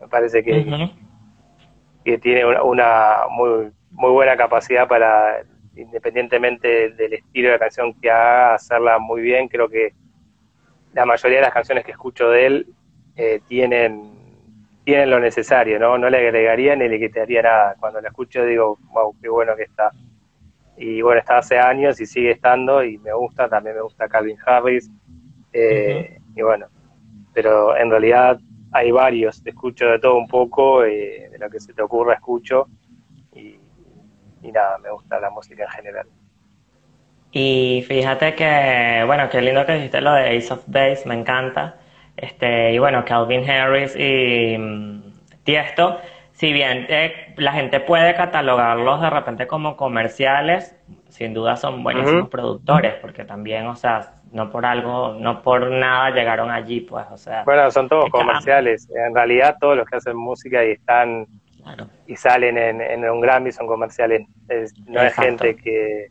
Me 0.00 0.08
parece 0.08 0.42
que 0.42 0.90
que 2.04 2.18
tiene 2.18 2.44
una, 2.44 3.26
muy, 3.30 3.72
muy 3.90 4.10
buena 4.10 4.36
capacidad 4.36 4.86
para, 4.86 5.42
independientemente 5.76 6.90
del 6.90 7.14
estilo 7.14 7.48
de 7.48 7.54
la 7.54 7.58
canción 7.58 7.94
que 8.00 8.10
haga, 8.10 8.54
hacerla 8.54 8.98
muy 8.98 9.22
bien. 9.22 9.48
Creo 9.48 9.68
que 9.68 9.94
la 10.92 11.04
mayoría 11.06 11.38
de 11.38 11.44
las 11.44 11.54
canciones 11.54 11.84
que 11.84 11.92
escucho 11.92 12.30
de 12.30 12.46
él 12.46 12.66
eh, 13.16 13.40
tienen, 13.48 14.12
tienen 14.84 15.10
lo 15.10 15.18
necesario, 15.18 15.78
¿no? 15.78 15.96
No 15.98 16.10
le 16.10 16.18
agregaría 16.18 16.76
ni 16.76 16.88
le 16.88 16.98
quitaría 16.98 17.42
nada. 17.42 17.76
Cuando 17.80 18.00
la 18.00 18.08
escucho 18.08 18.44
digo, 18.44 18.78
wow, 18.92 19.14
qué 19.20 19.28
bueno 19.28 19.56
que 19.56 19.64
está. 19.64 19.90
Y 20.76 21.02
bueno, 21.02 21.20
está 21.20 21.38
hace 21.38 21.58
años 21.58 22.00
y 22.00 22.06
sigue 22.06 22.32
estando 22.32 22.82
y 22.84 22.98
me 22.98 23.12
gusta, 23.12 23.48
también 23.48 23.76
me 23.76 23.82
gusta 23.82 24.08
Calvin 24.08 24.36
Harris. 24.44 24.90
Eh, 25.52 26.18
y 26.34 26.42
bueno, 26.42 26.66
pero 27.32 27.76
en 27.76 27.90
realidad 27.90 28.38
hay 28.74 28.90
varios, 28.90 29.40
escucho 29.46 29.86
de 29.86 30.00
todo 30.00 30.16
un 30.16 30.26
poco, 30.26 30.84
eh, 30.84 31.28
de 31.30 31.38
lo 31.38 31.48
que 31.48 31.60
se 31.60 31.72
te 31.72 31.80
ocurra 31.80 32.14
escucho 32.14 32.66
y, 33.32 33.60
nada, 34.52 34.78
me 34.78 34.90
gusta 34.90 35.20
la 35.20 35.30
música 35.30 35.62
en 35.62 35.70
general. 35.70 36.06
Y 37.30 37.84
fíjate 37.86 38.34
que, 38.34 39.04
bueno, 39.06 39.28
qué 39.30 39.40
lindo 39.40 39.64
que 39.64 39.74
dijiste 39.74 40.00
lo 40.00 40.12
de 40.12 40.36
Ace 40.36 40.52
of 40.52 40.64
Base, 40.66 41.04
me 41.06 41.14
encanta. 41.14 41.76
Este, 42.16 42.72
y 42.72 42.78
bueno, 42.78 43.04
Calvin 43.04 43.48
Harris 43.48 43.94
y 43.96 44.58
mm, 44.58 45.02
Tiesto, 45.44 45.98
si 46.32 46.52
bien 46.52 46.86
eh, 46.88 47.32
la 47.36 47.52
gente 47.52 47.78
puede 47.78 48.14
catalogarlos 48.14 49.00
de 49.00 49.10
repente 49.10 49.46
como 49.46 49.76
comerciales, 49.76 50.76
sin 51.08 51.32
duda 51.32 51.56
son 51.56 51.84
buenísimos 51.84 52.28
productores, 52.28 52.94
porque 53.00 53.24
también, 53.24 53.68
o 53.68 53.76
sea, 53.76 54.13
no 54.34 54.50
por 54.50 54.66
algo, 54.66 55.14
no 55.14 55.42
por 55.42 55.70
nada 55.70 56.10
llegaron 56.10 56.50
allí, 56.50 56.80
pues, 56.80 57.06
o 57.08 57.16
sea. 57.16 57.44
Bueno, 57.44 57.70
son 57.70 57.88
todos 57.88 58.10
comerciales. 58.10 58.88
En 58.90 59.14
realidad, 59.14 59.56
todos 59.60 59.76
los 59.76 59.88
que 59.88 59.96
hacen 59.96 60.16
música 60.16 60.64
y 60.64 60.72
están 60.72 61.26
y 62.08 62.16
salen 62.16 62.58
en, 62.58 63.08
un 63.08 63.20
Grammy 63.20 63.52
son 63.52 63.68
comerciales. 63.68 64.26
no 64.86 65.00
es 65.00 65.14
gente 65.14 65.54
que, 65.54 66.08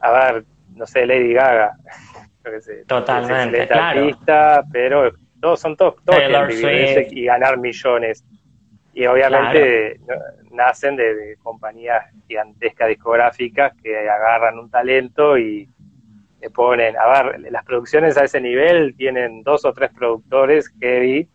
a 0.00 0.10
ver, 0.10 0.44
no 0.74 0.86
sé, 0.86 1.06
Lady 1.06 1.32
Gaga. 1.32 1.72
Totalmente, 2.86 3.62
es 3.62 3.70
artista, 3.70 4.62
pero 4.70 5.10
todos 5.40 5.58
son 5.58 5.74
todos, 5.74 5.96
todos 6.04 6.20
y 7.10 7.24
ganar 7.24 7.56
millones. 7.56 8.24
Y 8.92 9.06
obviamente 9.06 10.00
nacen 10.50 10.96
de 10.96 11.36
compañías 11.42 12.04
gigantescas 12.26 12.88
discográficas 12.88 13.72
que 13.82 13.96
agarran 14.08 14.58
un 14.58 14.70
talento 14.70 15.38
y 15.38 15.68
le 16.40 16.50
ponen, 16.50 16.96
a 16.96 17.22
ver, 17.22 17.40
las 17.50 17.64
producciones 17.64 18.16
a 18.16 18.24
ese 18.24 18.40
nivel 18.40 18.94
tienen 18.96 19.42
dos 19.42 19.64
o 19.64 19.72
tres 19.72 19.90
productores 19.92 20.72
heavy, 20.80 21.28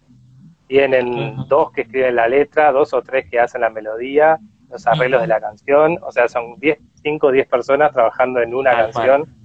tienen 0.68 1.36
dos 1.48 1.72
que 1.72 1.82
escriben 1.82 2.16
la 2.16 2.28
letra, 2.28 2.72
dos 2.72 2.94
o 2.94 3.02
tres 3.02 3.30
que 3.30 3.40
hacen 3.40 3.62
la 3.62 3.70
melodía, 3.70 4.40
los 4.70 4.88
arreglos 4.88 5.22
de 5.22 5.28
la 5.28 5.42
canción, 5.42 6.00
o 6.02 6.12
sea, 6.12 6.28
son 6.28 6.60
diez, 6.60 6.80
cinco 6.96 7.28
o 7.28 7.32
diez 7.32 7.48
personas 7.48 7.92
trabajando 7.92 8.42
en 8.42 8.56
una 8.56 8.72
canción 8.72 9.36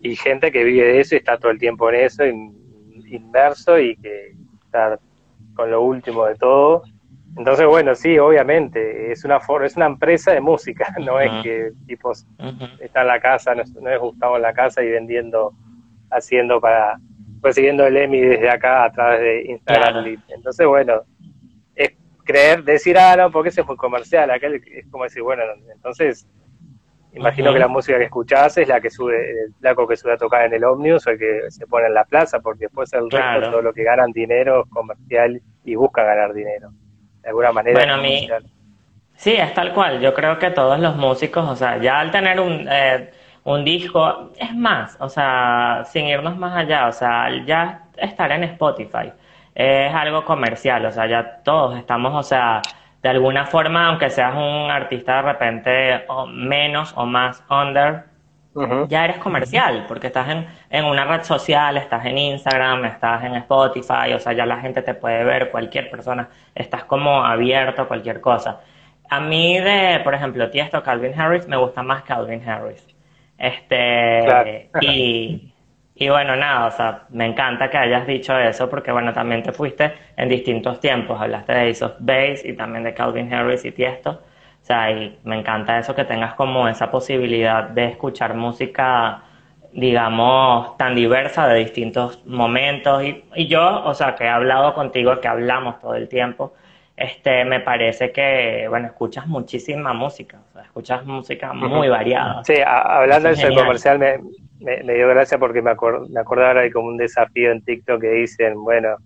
y 0.00 0.16
gente 0.16 0.52
que 0.52 0.64
vive 0.64 0.86
de 0.86 1.00
eso 1.00 1.14
y 1.14 1.18
está 1.18 1.38
todo 1.38 1.50
el 1.50 1.58
tiempo 1.58 1.90
en 1.90 1.96
eso, 1.96 2.24
inmerso 2.24 3.78
y 3.78 3.96
que 3.96 4.34
está 4.64 4.98
con 5.54 5.70
lo 5.70 5.82
último 5.82 6.24
de 6.26 6.36
todo 6.36 6.82
entonces, 7.36 7.66
bueno, 7.66 7.94
sí, 7.94 8.16
obviamente, 8.18 9.10
es 9.10 9.24
una 9.24 9.40
es 9.64 9.76
una 9.76 9.86
empresa 9.86 10.32
de 10.32 10.40
música, 10.40 10.94
no 11.00 11.20
es 11.20 11.30
que 11.42 11.72
tipos 11.86 12.26
están 12.80 13.02
en 13.02 13.08
la 13.08 13.20
casa, 13.20 13.54
no 13.54 13.62
es, 13.62 14.00
Gustavo 14.00 14.36
en 14.36 14.42
la 14.42 14.52
casa 14.52 14.82
y 14.82 14.90
vendiendo, 14.90 15.52
haciendo 16.10 16.60
para, 16.60 16.98
persiguiendo 17.42 17.86
el 17.86 17.96
EMI 17.96 18.20
desde 18.20 18.50
acá 18.50 18.84
a 18.84 18.92
través 18.92 19.20
de 19.20 19.42
Instagram. 19.46 20.16
Entonces, 20.28 20.66
bueno, 20.66 21.02
es 21.74 21.92
creer, 22.24 22.62
decir, 22.62 22.96
ah, 22.98 23.16
no, 23.16 23.30
porque 23.32 23.48
ese 23.48 23.62
es 23.62 23.66
muy 23.66 23.76
comercial, 23.76 24.30
aquel 24.30 24.62
es 24.72 24.86
como 24.88 25.02
decir, 25.02 25.22
bueno, 25.22 25.42
entonces, 25.72 26.28
imagino 27.14 27.52
que 27.52 27.58
la 27.58 27.68
música 27.68 27.98
que 27.98 28.04
escuchás 28.04 28.58
es 28.58 28.68
la 28.68 28.80
que 28.80 28.90
sube, 28.90 29.44
el 29.44 29.54
flaco 29.58 29.88
que 29.88 29.96
sube 29.96 30.12
a 30.12 30.16
tocar 30.16 30.44
en 30.44 30.54
el 30.54 30.62
Omnius 30.62 31.08
o 31.08 31.10
el 31.10 31.18
que 31.18 31.50
se 31.50 31.66
pone 31.66 31.88
en 31.88 31.94
la 31.94 32.04
plaza, 32.04 32.38
porque 32.38 32.66
después 32.66 32.92
el 32.92 33.10
resto, 33.10 33.50
todo 33.50 33.62
lo 33.62 33.72
que 33.72 33.82
ganan 33.82 34.12
dinero 34.12 34.62
es 34.62 34.70
comercial 34.70 35.42
y 35.64 35.74
busca 35.74 36.04
ganar 36.04 36.32
dinero 36.32 36.70
de 37.24 37.30
alguna 37.30 37.50
manera. 37.50 37.78
Bueno, 37.78 37.98
mi... 37.98 38.28
Sí, 39.16 39.32
es 39.32 39.52
tal 39.54 39.72
cual. 39.72 40.00
Yo 40.00 40.14
creo 40.14 40.38
que 40.38 40.50
todos 40.50 40.78
los 40.78 40.96
músicos, 40.96 41.48
o 41.48 41.56
sea, 41.56 41.78
ya 41.78 41.98
al 41.98 42.10
tener 42.10 42.38
un, 42.38 42.68
eh, 42.70 43.10
un 43.44 43.64
disco, 43.64 44.30
es 44.38 44.54
más, 44.54 44.96
o 45.00 45.08
sea, 45.08 45.82
sin 45.86 46.06
irnos 46.06 46.36
más 46.36 46.56
allá, 46.56 46.88
o 46.88 46.92
sea, 46.92 47.28
ya 47.44 47.86
estar 47.96 48.30
en 48.32 48.44
Spotify 48.44 49.12
es 49.54 49.94
algo 49.94 50.24
comercial, 50.24 50.84
o 50.86 50.90
sea, 50.90 51.06
ya 51.06 51.42
todos 51.44 51.78
estamos, 51.78 52.12
o 52.14 52.22
sea, 52.22 52.60
de 53.02 53.08
alguna 53.08 53.46
forma, 53.46 53.88
aunque 53.88 54.10
seas 54.10 54.34
un 54.34 54.70
artista 54.70 55.16
de 55.16 55.22
repente 55.22 56.04
o 56.08 56.26
menos 56.26 56.92
o 56.96 57.06
más 57.06 57.42
under, 57.48 58.04
ya 58.88 59.04
eres 59.04 59.18
comercial, 59.18 59.84
porque 59.88 60.06
estás 60.08 60.28
en, 60.28 60.46
en 60.70 60.84
una 60.84 61.04
red 61.04 61.22
social, 61.22 61.76
estás 61.76 62.04
en 62.06 62.18
Instagram, 62.18 62.84
estás 62.84 63.24
en 63.24 63.34
Spotify, 63.36 64.12
o 64.14 64.18
sea, 64.18 64.32
ya 64.32 64.46
la 64.46 64.58
gente 64.58 64.82
te 64.82 64.94
puede 64.94 65.24
ver, 65.24 65.50
cualquier 65.50 65.90
persona, 65.90 66.28
estás 66.54 66.84
como 66.84 67.24
abierto 67.24 67.82
a 67.82 67.88
cualquier 67.88 68.20
cosa. 68.20 68.60
A 69.10 69.20
mí 69.20 69.58
de, 69.58 70.00
por 70.04 70.14
ejemplo, 70.14 70.50
Tiesto, 70.50 70.82
Calvin 70.82 71.18
Harris, 71.18 71.46
me 71.48 71.56
gusta 71.56 71.82
más 71.82 72.02
Calvin 72.04 72.48
Harris. 72.48 72.86
Este, 73.36 74.70
y, 74.80 75.52
y 75.96 76.08
bueno, 76.08 76.34
nada, 76.36 76.66
o 76.66 76.70
sea, 76.70 77.02
me 77.10 77.26
encanta 77.26 77.70
que 77.70 77.76
hayas 77.78 78.06
dicho 78.06 78.38
eso 78.38 78.68
porque, 78.68 78.90
bueno, 78.92 79.12
también 79.12 79.42
te 79.42 79.52
fuiste 79.52 79.92
en 80.16 80.28
distintos 80.28 80.80
tiempos. 80.80 81.20
Hablaste 81.20 81.52
de 81.52 81.70
Ace 81.70 81.84
of 81.84 81.94
Base 82.00 82.42
y 82.44 82.54
también 82.54 82.84
de 82.84 82.94
Calvin 82.94 83.32
Harris 83.32 83.64
y 83.64 83.72
Tiesto. 83.72 84.22
O 84.64 84.66
sea, 84.66 84.90
y 84.90 85.18
me 85.24 85.38
encanta 85.38 85.78
eso 85.78 85.94
que 85.94 86.06
tengas 86.06 86.32
como 86.36 86.66
esa 86.68 86.90
posibilidad 86.90 87.64
de 87.64 87.84
escuchar 87.84 88.32
música, 88.32 89.22
digamos, 89.74 90.74
tan 90.78 90.94
diversa 90.94 91.46
de 91.46 91.58
distintos 91.58 92.24
momentos. 92.24 93.02
Y, 93.04 93.24
y 93.34 93.46
yo, 93.46 93.84
o 93.84 93.92
sea, 93.92 94.14
que 94.14 94.24
he 94.24 94.28
hablado 94.28 94.72
contigo, 94.72 95.20
que 95.20 95.28
hablamos 95.28 95.78
todo 95.80 95.94
el 95.96 96.08
tiempo, 96.08 96.54
este, 96.96 97.44
me 97.44 97.60
parece 97.60 98.10
que, 98.10 98.64
bueno, 98.70 98.86
escuchas 98.86 99.26
muchísima 99.26 99.92
música, 99.92 100.40
o 100.48 100.52
sea, 100.54 100.62
escuchas 100.62 101.04
música 101.04 101.52
muy 101.52 101.90
variada. 101.90 102.42
Sí, 102.44 102.54
hablando 102.64 103.28
de 103.28 103.34
eso 103.34 103.54
comercial, 103.54 103.98
me, 103.98 104.18
me, 104.60 104.94
dio 104.94 105.08
gracia 105.08 105.36
porque 105.36 105.60
me, 105.60 105.72
acord, 105.72 106.08
me 106.08 106.20
acordaba 106.20 106.48
ahora 106.48 106.62
de 106.62 106.72
como 106.72 106.88
un 106.88 106.96
desafío 106.96 107.52
en 107.52 107.62
TikTok 107.62 108.00
que 108.00 108.08
dicen, 108.12 108.54
bueno, 108.62 108.96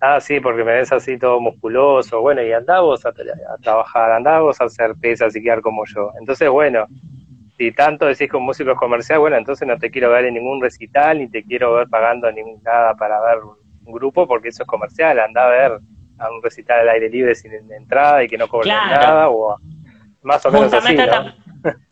ah, 0.00 0.20
sí, 0.20 0.40
porque 0.40 0.64
me 0.64 0.74
ves 0.74 0.92
así 0.92 1.18
todo 1.18 1.40
musculoso, 1.40 2.20
bueno, 2.20 2.42
y 2.42 2.52
andamos 2.52 3.04
a, 3.06 3.12
trabajar, 3.60 4.12
andamos 4.12 4.60
a 4.60 4.64
hacer 4.64 4.94
pesas 5.00 5.34
y 5.36 5.42
quedar 5.42 5.60
como 5.60 5.84
yo. 5.86 6.12
Entonces, 6.18 6.48
bueno, 6.48 6.86
si 7.56 7.72
tanto 7.72 8.06
decís 8.06 8.30
con 8.30 8.42
músicos 8.42 8.78
comercial, 8.78 9.20
bueno, 9.20 9.36
entonces 9.36 9.66
no 9.66 9.78
te 9.78 9.90
quiero 9.90 10.10
ver 10.10 10.26
en 10.26 10.34
ningún 10.34 10.60
recital, 10.60 11.18
ni 11.18 11.28
te 11.28 11.42
quiero 11.44 11.74
ver 11.74 11.88
pagando 11.88 12.30
ningún, 12.30 12.62
nada 12.62 12.94
para 12.94 13.20
ver 13.20 13.38
un 13.84 13.92
grupo, 13.92 14.26
porque 14.26 14.48
eso 14.48 14.62
es 14.62 14.68
comercial, 14.68 15.18
anda 15.18 15.46
a 15.46 15.48
ver 15.48 15.72
a 16.18 16.30
un 16.30 16.42
recital 16.42 16.80
al 16.80 16.88
aire 16.90 17.08
libre 17.08 17.34
sin 17.34 17.52
entrada 17.52 18.22
y 18.24 18.28
que 18.28 18.38
no 18.38 18.48
cobren 18.48 18.74
nada, 18.74 19.28
o 19.28 19.56
más 20.22 20.44
o 20.46 20.50
menos 20.50 20.72
así, 20.72 20.96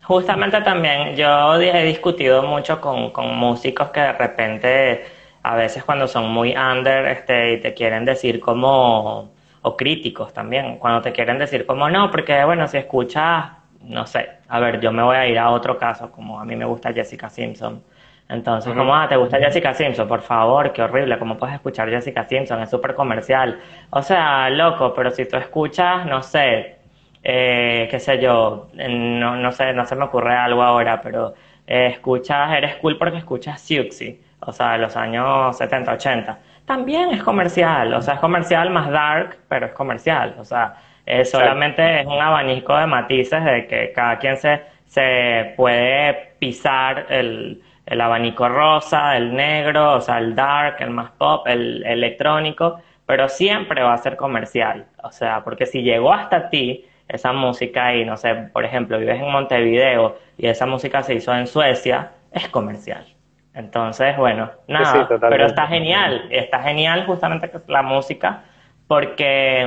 Justamente 0.02 0.60
también. 0.60 1.16
Yo 1.16 1.54
he 1.60 1.84
discutido 1.84 2.42
mucho 2.42 2.80
con, 2.80 3.10
con, 3.10 3.34
músicos 3.36 3.90
que 3.90 4.00
de 4.00 4.12
repente 4.12 5.04
a 5.44 5.54
veces 5.57 5.85
cuando 5.85 6.09
son 6.09 6.30
muy 6.30 6.57
under 6.57 7.07
este, 7.07 7.52
y 7.52 7.61
te 7.61 7.74
quieren 7.74 8.04
decir 8.07 8.40
como, 8.40 9.30
o 9.61 9.76
críticos 9.76 10.33
también, 10.33 10.78
cuando 10.78 11.02
te 11.02 11.12
quieren 11.12 11.38
decir 11.38 11.66
como 11.66 11.88
no, 11.90 12.11
porque 12.11 12.42
bueno, 12.44 12.66
si 12.66 12.78
escuchas, 12.78 13.50
no 13.83 14.07
sé, 14.07 14.26
a 14.48 14.59
ver, 14.59 14.80
yo 14.80 14.90
me 14.90 15.02
voy 15.02 15.16
a 15.16 15.26
ir 15.28 15.38
a 15.38 15.50
otro 15.50 15.76
caso, 15.76 16.11
como 16.11 16.40
a 16.40 16.46
mí 16.46 16.57
me 16.57 16.64
gusta 16.64 16.92
Jessica 16.92 17.28
Simpson. 17.28 17.83
Entonces, 18.26 18.72
como, 18.72 18.96
ah, 18.96 19.07
¿te 19.07 19.16
gusta 19.16 19.38
Jessica 19.38 19.74
Simpson? 19.74 20.09
Por 20.09 20.22
favor, 20.22 20.72
qué 20.72 20.80
horrible, 20.80 21.18
¿cómo 21.18 21.37
puedes 21.37 21.57
escuchar 21.57 21.90
Jessica 21.90 22.24
Simpson? 22.24 22.62
Es 22.62 22.70
súper 22.70 22.94
comercial. 22.94 23.61
O 23.90 24.00
sea, 24.02 24.48
loco, 24.48 24.94
pero 24.94 25.11
si 25.11 25.26
tú 25.26 25.37
escuchas, 25.37 26.07
no 26.07 26.22
sé, 26.22 26.76
eh, 27.22 27.87
qué 27.90 28.00
sé 28.00 28.18
yo, 28.18 28.68
no, 28.72 29.37
no 29.37 29.52
sé, 29.52 29.74
no 29.74 29.85
se 29.85 29.94
me 29.94 30.04
ocurre 30.04 30.35
algo 30.35 30.62
ahora, 30.62 31.02
pero 31.02 31.35
eh, 31.66 31.88
escuchas, 31.92 32.50
eres 32.57 32.76
cool 32.76 32.96
porque 32.96 33.18
escuchas 33.18 33.61
Siouxsie, 33.61 34.20
o 34.46 34.52
sea, 34.52 34.72
de 34.72 34.78
los 34.78 34.96
años 34.96 35.57
70, 35.57 35.92
80. 35.92 36.38
También 36.66 37.11
es 37.11 37.22
comercial, 37.22 37.92
o 37.94 38.02
sea, 38.02 38.14
es 38.14 38.20
comercial 38.20 38.70
más 38.70 38.90
dark, 38.90 39.38
pero 39.48 39.66
es 39.66 39.72
comercial, 39.72 40.35
o 40.38 40.44
sea, 40.44 40.76
solamente 41.24 42.00
es 42.00 42.07
un 42.07 42.20
abanico 42.20 42.76
de 42.76 42.87
matices 42.87 43.44
de 43.44 43.66
que 43.66 43.92
cada 43.92 44.18
quien 44.18 44.37
se, 44.38 44.62
se 44.87 45.52
puede 45.57 46.33
pisar 46.38 47.07
el, 47.11 47.62
el 47.87 48.00
abanico 48.00 48.48
rosa, 48.48 49.16
el 49.16 49.35
negro, 49.35 49.94
o 49.94 50.00
sea, 50.00 50.18
el 50.18 50.35
dark, 50.35 50.76
el 50.80 50.90
más 50.90 51.11
pop, 51.12 51.46
el 51.46 51.85
electrónico, 51.85 52.80
pero 53.07 53.28
siempre 53.28 53.83
va 53.83 53.92
a 53.94 53.98
ser 53.98 54.16
comercial, 54.16 54.87
o 55.02 55.11
sea, 55.12 55.44
porque 55.44 55.66
si 55.66 55.83
llegó 55.83 56.12
hasta 56.12 56.48
ti, 56.48 56.87
esa 57.09 57.33
música 57.33 57.94
y 57.94 58.04
no 58.04 58.16
sé, 58.16 58.35
por 58.52 58.64
ejemplo, 58.64 58.98
vives 58.98 59.20
en 59.20 59.30
Montevideo 59.30 60.18
y 60.38 60.46
esa 60.46 60.66
música 60.66 61.02
se 61.02 61.14
hizo 61.14 61.35
en 61.35 61.46
Suecia, 61.46 62.12
es 62.33 62.48
comercial. 62.48 63.13
Entonces, 63.54 64.16
bueno, 64.16 64.50
nada, 64.66 65.08
pero 65.28 65.46
está 65.46 65.66
genial, 65.66 66.26
está 66.30 66.60
genial 66.62 67.06
justamente 67.06 67.50
la 67.68 67.82
música 67.82 68.42
porque 68.88 69.64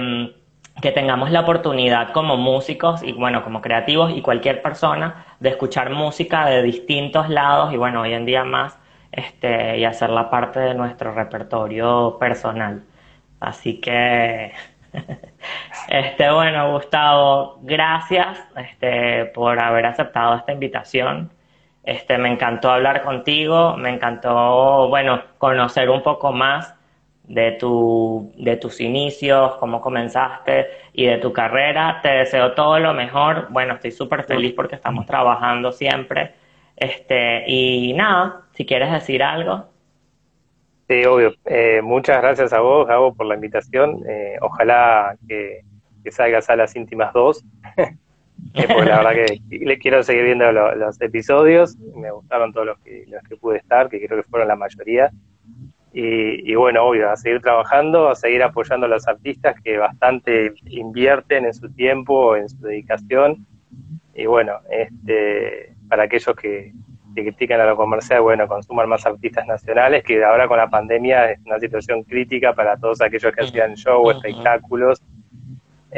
mm, 0.75 0.81
que 0.81 0.91
tengamos 0.91 1.31
la 1.31 1.39
oportunidad 1.39 2.11
como 2.11 2.37
músicos 2.37 3.01
y 3.01 3.13
bueno, 3.13 3.43
como 3.43 3.61
creativos 3.61 4.11
y 4.13 4.21
cualquier 4.21 4.61
persona 4.61 5.25
de 5.39 5.49
escuchar 5.49 5.89
música 5.89 6.45
de 6.45 6.61
distintos 6.63 7.29
lados 7.29 7.73
y 7.73 7.77
bueno, 7.77 8.01
hoy 8.01 8.13
en 8.13 8.25
día 8.25 8.43
más 8.43 8.77
este 9.11 9.77
y 9.77 9.85
hacerla 9.85 10.29
parte 10.29 10.59
de 10.59 10.73
nuestro 10.73 11.13
repertorio 11.13 12.17
personal. 12.19 12.83
Así 13.39 13.79
que 13.79 14.51
Este, 15.87 16.29
bueno, 16.31 16.73
Gustavo, 16.73 17.59
gracias 17.61 18.39
este, 18.57 19.25
por 19.25 19.59
haber 19.59 19.85
aceptado 19.85 20.35
esta 20.35 20.51
invitación. 20.51 21.31
Este, 21.87 22.17
me 22.17 22.27
encantó 22.27 22.69
hablar 22.69 23.01
contigo, 23.01 23.77
me 23.77 23.89
encantó, 23.89 24.89
bueno, 24.89 25.23
conocer 25.37 25.89
un 25.89 26.03
poco 26.03 26.33
más 26.33 26.75
de, 27.23 27.53
tu, 27.53 28.33
de 28.35 28.57
tus 28.57 28.81
inicios, 28.81 29.55
cómo 29.55 29.79
comenzaste 29.79 30.67
y 30.91 31.05
de 31.05 31.17
tu 31.19 31.31
carrera. 31.31 32.01
Te 32.03 32.09
deseo 32.09 32.51
todo 32.51 32.77
lo 32.79 32.93
mejor. 32.93 33.47
Bueno, 33.51 33.75
estoy 33.75 33.91
súper 33.91 34.25
feliz 34.25 34.51
porque 34.53 34.75
estamos 34.75 35.05
trabajando 35.05 35.71
siempre. 35.71 36.33
Este, 36.75 37.45
y 37.47 37.93
nada, 37.93 38.41
si 38.51 38.65
quieres 38.65 38.91
decir 38.91 39.23
algo. 39.23 39.69
Sí, 40.89 41.05
obvio. 41.05 41.35
Eh, 41.45 41.79
muchas 41.81 42.21
gracias 42.21 42.51
a 42.51 42.59
vos, 42.59 42.85
Gabo, 42.85 43.13
por 43.13 43.27
la 43.27 43.35
invitación. 43.35 44.03
Eh, 44.09 44.35
ojalá 44.41 45.15
que, 45.25 45.61
salgas 46.11 46.49
a 46.49 46.57
las 46.57 46.75
íntimas 46.75 47.13
2, 47.13 47.45
eh, 48.53 48.67
la 48.85 49.03
verdad 49.03 49.11
que 49.13 49.39
le 49.57 49.77
quiero 49.77 50.03
seguir 50.03 50.25
viendo 50.25 50.51
los 50.51 51.01
episodios. 51.01 51.77
Me 51.95 52.11
gustaron 52.11 52.53
todos 52.53 52.67
los 52.67 52.79
que, 52.79 53.05
los 53.07 53.23
que 53.23 53.37
pude 53.37 53.57
estar, 53.57 53.89
que 53.89 54.05
creo 54.05 54.21
que 54.21 54.29
fueron 54.29 54.47
la 54.47 54.55
mayoría. 54.55 55.11
Y, 55.93 56.51
y, 56.51 56.55
bueno, 56.55 56.83
obvio, 56.83 57.09
a 57.09 57.15
seguir 57.15 57.41
trabajando, 57.41 58.09
a 58.09 58.15
seguir 58.15 58.43
apoyando 58.43 58.85
a 58.85 58.89
los 58.89 59.07
artistas 59.07 59.59
que 59.63 59.77
bastante 59.77 60.53
invierten 60.67 61.45
en 61.45 61.53
su 61.53 61.71
tiempo, 61.73 62.35
en 62.35 62.49
su 62.49 62.59
dedicación. 62.59 63.47
Y 64.13 64.25
bueno, 64.25 64.59
este, 64.69 65.73
para 65.89 66.03
aquellos 66.03 66.35
que, 66.35 66.73
que 67.15 67.23
critican 67.23 67.61
a 67.61 67.65
lo 67.65 67.75
comercial, 67.75 68.21
bueno, 68.21 68.47
consuman 68.47 68.89
más 68.89 69.05
artistas 69.05 69.47
nacionales, 69.47 70.03
que 70.03 70.23
ahora 70.23 70.47
con 70.47 70.57
la 70.57 70.69
pandemia 70.69 71.31
es 71.31 71.39
una 71.45 71.59
situación 71.59 72.03
crítica 72.03 72.53
para 72.53 72.77
todos 72.77 73.01
aquellos 73.01 73.33
que 73.33 73.41
hacían 73.41 73.75
show, 73.75 74.09
espectáculos, 74.11 75.01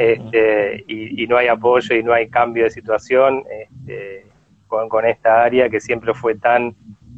este, 0.00 0.84
y, 0.88 1.26
no 1.26 1.36
hay 1.36 1.48
apoyo 1.48 1.94
y 1.94 2.02
no 2.02 2.14
hay 2.14 2.30
cambio 2.30 2.64
de 2.64 2.70
situación 2.70 3.44
este, 3.50 4.24
con, 4.66 5.04
esta 5.04 5.42
área 5.42 5.68
que 5.68 5.78
siempre 5.78 6.14
fue 6.14 6.36
tan 6.36 6.74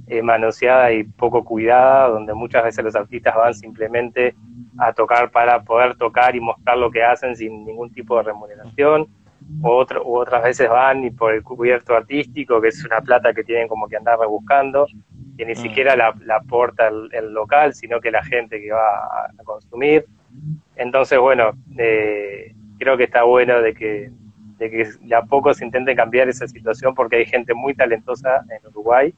eh, 0.08 0.20
manoseada 0.20 0.92
y 0.92 1.04
poco 1.04 1.44
cuidada, 1.44 2.08
donde 2.08 2.34
muchas 2.34 2.64
veces 2.64 2.84
los 2.84 2.96
artistas 2.96 3.36
van 3.36 3.54
simplemente 3.54 4.34
a 4.78 4.92
tocar 4.92 5.30
para 5.30 5.62
poder 5.62 5.94
tocar 5.94 6.34
y 6.34 6.40
mostrar 6.40 6.76
lo 6.76 6.90
que 6.90 7.04
hacen 7.04 7.36
sin 7.36 7.64
ningún 7.64 7.92
tipo 7.92 8.16
de 8.16 8.24
remuneración 8.24 9.06
otro, 9.62 10.02
u 10.04 10.16
otras 10.16 10.42
veces 10.42 10.68
van 10.68 11.04
y 11.04 11.10
por 11.10 11.34
el 11.34 11.44
cubierto 11.44 11.94
artístico, 11.94 12.60
que 12.60 12.68
es 12.68 12.84
una 12.84 13.00
plata 13.00 13.32
que 13.32 13.44
tienen 13.44 13.68
como 13.68 13.86
que 13.86 13.96
andar 13.96 14.18
rebuscando, 14.18 14.86
que 15.38 15.46
ni 15.46 15.52
mm. 15.52 15.56
siquiera 15.56 15.94
la, 15.94 16.14
aporta 16.34 16.88
el, 16.88 17.32
local, 17.32 17.74
sino 17.74 18.00
que 18.00 18.10
la 18.10 18.24
gente 18.24 18.60
que 18.60 18.72
va 18.72 19.04
a, 19.04 19.30
consumir. 19.44 20.04
Entonces, 20.74 21.18
bueno, 21.18 21.52
eh, 21.78 22.54
creo 22.82 22.96
que 22.96 23.04
está 23.04 23.22
bueno 23.22 23.62
de 23.62 23.74
que, 23.74 24.10
de 24.58 24.70
que 24.70 25.14
a 25.14 25.22
poco 25.22 25.54
se 25.54 25.64
intente 25.64 25.94
cambiar 25.94 26.28
esa 26.28 26.48
situación 26.48 26.96
porque 26.96 27.16
hay 27.16 27.26
gente 27.26 27.54
muy 27.54 27.74
talentosa 27.74 28.44
en 28.50 28.66
Uruguay, 28.70 29.14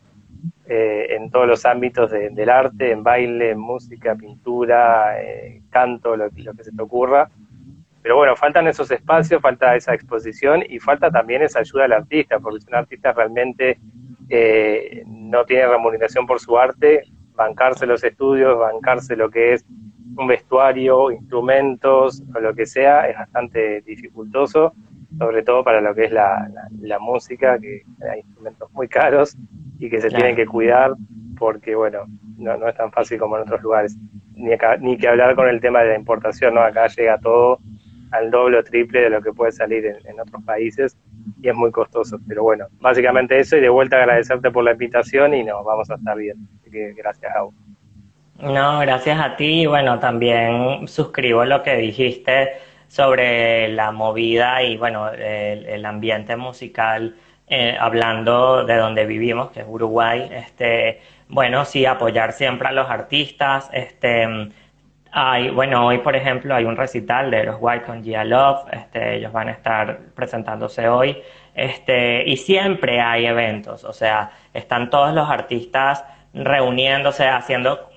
eh, 0.67 1.07
en 1.17 1.31
todos 1.31 1.49
los 1.49 1.65
ámbitos 1.65 2.11
del 2.11 2.51
arte, 2.51 2.91
en 2.91 3.03
baile, 3.03 3.53
en 3.53 3.59
música, 3.59 4.15
pintura, 4.17 5.19
eh, 5.19 5.63
canto, 5.71 6.15
lo, 6.15 6.27
lo 6.27 6.55
que 6.55 6.65
se 6.65 6.73
te 6.73 6.83
ocurra. 6.83 7.31
Pero 8.03 8.17
bueno, 8.17 8.37
faltan 8.37 8.69
esos 8.69 8.91
espacios, 8.91 9.41
falta 9.41 9.75
esa 9.75 9.95
exposición 9.95 10.63
y 10.69 10.79
falta 10.79 11.11
también 11.11 11.41
esa 11.41 11.61
ayuda 11.61 11.87
al 11.87 11.93
artista, 11.93 12.39
porque 12.41 12.61
si 12.61 12.69
un 12.69 12.75
artista 12.75 13.13
realmente 13.13 13.79
eh, 14.29 15.05
no 15.07 15.47
tiene 15.47 15.69
remuneración 15.69 16.27
por 16.27 16.39
su 16.39 16.59
arte, 16.59 17.05
bancarse 17.35 17.87
los 17.87 18.05
estudios, 18.05 18.59
bancarse 18.59 19.17
lo 19.17 19.31
que 19.31 19.55
es 19.55 19.65
un 20.17 20.27
vestuario, 20.27 21.11
instrumentos 21.11 22.23
o 22.35 22.41
lo 22.41 22.55
que 22.55 22.67
sea, 22.67 23.09
es 23.09 23.17
bastante 23.17 23.83
dificultoso, 23.83 24.73
sobre 25.19 25.43
todo 25.43 25.63
para 25.63 25.81
lo 25.81 25.95
que 25.95 26.05
es 26.05 26.13
la, 26.13 26.49
música, 27.01 27.59
que 27.59 27.83
hay 28.11 28.21
instrumentos 28.21 28.71
muy 28.73 28.89
caros 28.89 29.37
y 29.79 29.89
que 29.89 30.01
se 30.01 30.09
tienen 30.09 30.37
que 30.37 30.47
cuidar 30.47 30.93
porque, 31.39 31.75
bueno, 31.75 32.05
no, 32.39 32.57
no 32.57 32.69
es 32.69 32.77
tan 32.77 32.91
fácil 32.93 33.19
como 33.19 33.37
en 33.37 33.43
otros 33.43 33.63
lugares. 33.63 33.97
Ni, 34.35 34.53
ni 34.81 34.97
que 34.97 35.09
hablar 35.09 35.35
con 35.37 35.49
el 35.49 35.61
tema 35.61 35.83
de 35.83 35.91
la 35.91 35.97
importación, 35.97 36.55
¿no? 36.55 36.61
Acá 36.61 36.87
llega 36.89 37.19
todo 37.19 37.59
al 38.15 38.31
doble 38.31 38.59
o 38.59 38.65
triple 38.65 39.01
de 39.01 39.11
lo 39.11 39.21
que 39.21 39.33
puede 39.33 39.53
salir 39.53 39.85
en, 39.87 40.21
otros 40.21 40.43
países 40.45 40.97
y 41.43 41.49
es 41.49 41.55
muy 41.55 41.71
costoso. 41.71 42.19
Pero 42.29 42.43
bueno, 42.43 42.67
básicamente 42.81 43.39
eso 43.39 43.57
y 43.57 43.61
de 43.61 43.69
vuelta 43.69 43.97
agradecerte 43.97 44.51
por 44.51 44.65
la 44.65 44.73
invitación 44.73 45.35
y 45.35 45.45
nos 45.45 45.65
vamos 45.65 45.91
a 45.91 45.95
estar 45.95 46.17
bien. 46.17 46.37
Así 46.61 46.71
que 46.71 46.93
gracias 46.95 47.35
a 47.35 47.43
vos. 47.43 47.55
No, 48.45 48.81
gracias 48.81 49.19
a 49.21 49.37
ti. 49.37 49.65
Bueno, 49.67 49.99
también 49.99 50.87
suscribo 50.87 51.45
lo 51.47 51.63
que 51.63 51.77
dijiste 51.77 52.53
sobre 52.89 53.69
la 53.69 53.91
movida 53.91 54.63
y 54.63 54.77
bueno, 54.77 55.11
el, 55.11 55.85
ambiente 55.87 56.37
musical, 56.37 57.17
eh, 57.49 57.75
hablando 57.81 58.65
de 58.65 58.77
donde 58.77 59.07
vivimos, 59.07 59.51
que 59.51 59.61
es 59.61 59.67
Uruguay. 59.67 60.29
Este, 60.31 61.01
bueno, 61.29 61.65
sí, 61.65 61.87
apoyar 61.87 62.33
siempre 62.33 62.69
a 62.69 62.73
los 62.73 62.91
artistas. 62.91 63.71
Este, 63.73 64.29
hay, 65.11 65.51
bueno, 65.51 65.87
hoy 65.87 65.99
por 65.99 66.15
ejemplo 66.15 66.55
hay 66.55 66.65
un 66.65 66.77
recital 66.77 67.31
de 67.31 67.45
los 67.45 67.57
White 67.61 67.85
con 67.87 68.03
Gia 68.05 68.25
Love, 68.25 68.69
este, 68.73 69.17
ellos 69.17 69.33
van 69.33 69.49
a 69.49 69.53
estar 69.53 70.01
presentándose 70.15 70.89
hoy, 70.89 71.23
este, 71.55 72.29
y 72.29 72.37
siempre 72.37 73.01
hay 73.01 73.27
eventos, 73.27 73.85
o 73.85 73.93
sea, 73.93 74.33
están 74.53 74.91
todos 74.91 75.15
los 75.15 75.31
artistas 75.31 76.05
reuniéndose, 76.35 77.29
haciendo, 77.29 77.91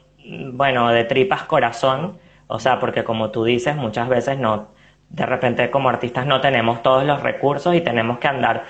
bueno, 0.54 0.90
de 0.90 1.04
tripas 1.04 1.44
corazón, 1.44 2.20
o 2.48 2.60
sea, 2.60 2.80
porque 2.80 3.04
como 3.04 3.32
tú 3.32 3.44
dices, 3.44 3.76
muchas 3.76 4.10
veces 4.10 4.38
no, 4.40 4.70
de 5.10 5.26
repente 5.26 5.70
como 5.72 5.90
artistas 5.90 6.26
no 6.26 6.42
tenemos 6.42 6.84
todos 6.84 7.06
los 7.06 7.22
recursos 7.22 7.76
y 7.76 7.82
tenemos 7.82 8.20
que 8.20 8.28
andar, 8.28 8.64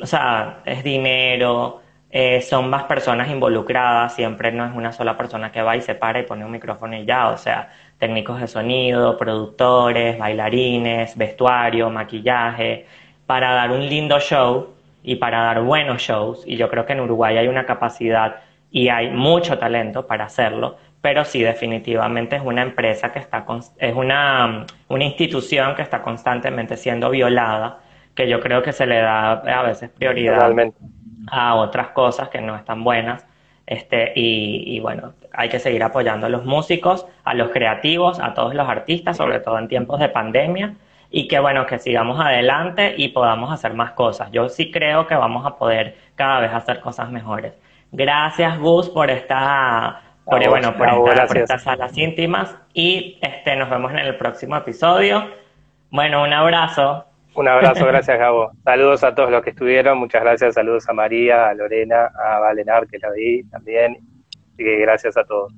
o 0.00 0.06
sea, 0.06 0.60
es 0.64 0.84
dinero, 0.84 1.80
eh, 2.10 2.40
son 2.40 2.70
más 2.70 2.84
personas 2.84 3.30
involucradas, 3.30 4.14
siempre 4.14 4.50
no 4.52 4.64
es 4.64 4.74
una 4.74 4.92
sola 4.92 5.16
persona 5.16 5.52
que 5.52 5.62
va 5.62 5.76
y 5.76 5.82
se 5.82 5.94
para 5.94 6.20
y 6.20 6.22
pone 6.24 6.44
un 6.44 6.50
micrófono 6.50 6.96
y 6.96 7.04
ya, 7.04 7.28
o 7.28 7.36
sea, 7.36 7.70
técnicos 7.98 8.40
de 8.40 8.48
sonido, 8.48 9.18
productores, 9.18 10.18
bailarines, 10.18 11.16
vestuario, 11.16 11.90
maquillaje, 11.90 12.86
para 13.26 13.52
dar 13.52 13.72
un 13.72 13.86
lindo 13.86 14.18
show 14.20 14.74
y 15.02 15.16
para 15.16 15.42
dar 15.42 15.62
buenos 15.62 16.00
shows. 16.02 16.42
Y 16.46 16.56
yo 16.56 16.70
creo 16.70 16.86
que 16.86 16.94
en 16.94 17.00
Uruguay 17.00 17.36
hay 17.36 17.48
una 17.48 17.66
capacidad 17.66 18.36
y 18.70 18.88
hay 18.88 19.10
mucho 19.10 19.58
talento 19.58 20.06
para 20.06 20.24
hacerlo, 20.24 20.76
pero 21.00 21.24
sí 21.24 21.42
definitivamente 21.42 22.36
es 22.36 22.42
una 22.42 22.62
empresa 22.62 23.12
que 23.12 23.20
está, 23.20 23.46
es 23.78 23.94
una, 23.94 24.66
una 24.88 25.04
institución 25.04 25.74
que 25.74 25.82
está 25.82 26.02
constantemente 26.02 26.76
siendo 26.76 27.10
violada, 27.10 27.80
que 28.14 28.28
yo 28.28 28.40
creo 28.40 28.62
que 28.62 28.72
se 28.72 28.86
le 28.86 28.96
da 28.96 29.32
a 29.32 29.62
veces 29.62 29.90
prioridad 29.90 30.52
a 31.30 31.54
otras 31.54 31.88
cosas 31.88 32.28
que 32.30 32.40
no 32.40 32.56
están 32.56 32.82
buenas. 32.82 33.24
Este, 33.66 34.12
y, 34.16 34.80
bueno, 34.80 35.12
hay 35.32 35.50
que 35.50 35.58
seguir 35.58 35.82
apoyando 35.82 36.26
a 36.26 36.30
los 36.30 36.44
músicos, 36.46 37.06
a 37.24 37.34
los 37.34 37.50
creativos, 37.50 38.18
a 38.18 38.32
todos 38.32 38.54
los 38.54 38.66
artistas, 38.66 39.18
sobre 39.18 39.40
todo 39.40 39.58
en 39.58 39.68
tiempos 39.68 40.00
de 40.00 40.08
pandemia, 40.08 40.74
y 41.10 41.28
que 41.28 41.38
bueno, 41.38 41.66
que 41.66 41.78
sigamos 41.78 42.18
adelante 42.18 42.94
y 42.96 43.08
podamos 43.08 43.52
hacer 43.52 43.74
más 43.74 43.92
cosas. 43.92 44.30
Yo 44.32 44.48
sí 44.48 44.70
creo 44.70 45.06
que 45.06 45.14
vamos 45.14 45.44
a 45.44 45.56
poder 45.58 45.96
cada 46.14 46.40
vez 46.40 46.52
hacer 46.52 46.80
cosas 46.80 47.10
mejores. 47.10 47.52
Gracias, 47.92 48.58
Gus, 48.58 48.88
por 48.88 49.10
esta, 49.10 50.00
por, 50.28 50.46
bueno, 50.48 50.76
por, 50.76 51.38
estas 51.38 51.62
salas 51.62 51.96
íntimas 51.96 52.54
y 52.74 53.18
este, 53.22 53.56
nos 53.56 53.70
vemos 53.70 53.92
en 53.92 53.98
el 53.98 54.16
próximo 54.16 54.56
episodio. 54.56 55.24
Bueno, 55.90 56.22
un 56.22 56.32
abrazo. 56.32 57.06
Un 57.34 57.48
abrazo, 57.48 57.86
gracias 57.86 58.18
Gabo. 58.18 58.50
Saludos 58.64 59.04
a 59.04 59.14
todos 59.14 59.30
los 59.30 59.42
que 59.42 59.50
estuvieron, 59.50 59.98
muchas 59.98 60.22
gracias, 60.22 60.54
saludos 60.54 60.88
a 60.88 60.92
María, 60.92 61.48
a 61.48 61.54
Lorena, 61.54 62.10
a 62.14 62.40
Valenar, 62.40 62.86
que 62.88 62.98
la 62.98 63.10
vi 63.12 63.42
también. 63.44 63.96
Así 64.52 64.64
que 64.64 64.80
gracias 64.80 65.16
a 65.16 65.24
todos. 65.24 65.52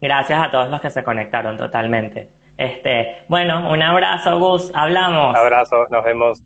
Gracias 0.00 0.40
a 0.40 0.50
todos 0.50 0.68
los 0.68 0.80
que 0.80 0.90
se 0.90 1.02
conectaron 1.02 1.56
totalmente. 1.56 2.28
Este, 2.56 3.24
bueno, 3.28 3.72
un 3.72 3.82
abrazo, 3.82 4.38
Gus, 4.38 4.70
hablamos. 4.74 5.30
Un 5.30 5.36
abrazo, 5.36 5.86
nos 5.90 6.04
vemos. 6.04 6.42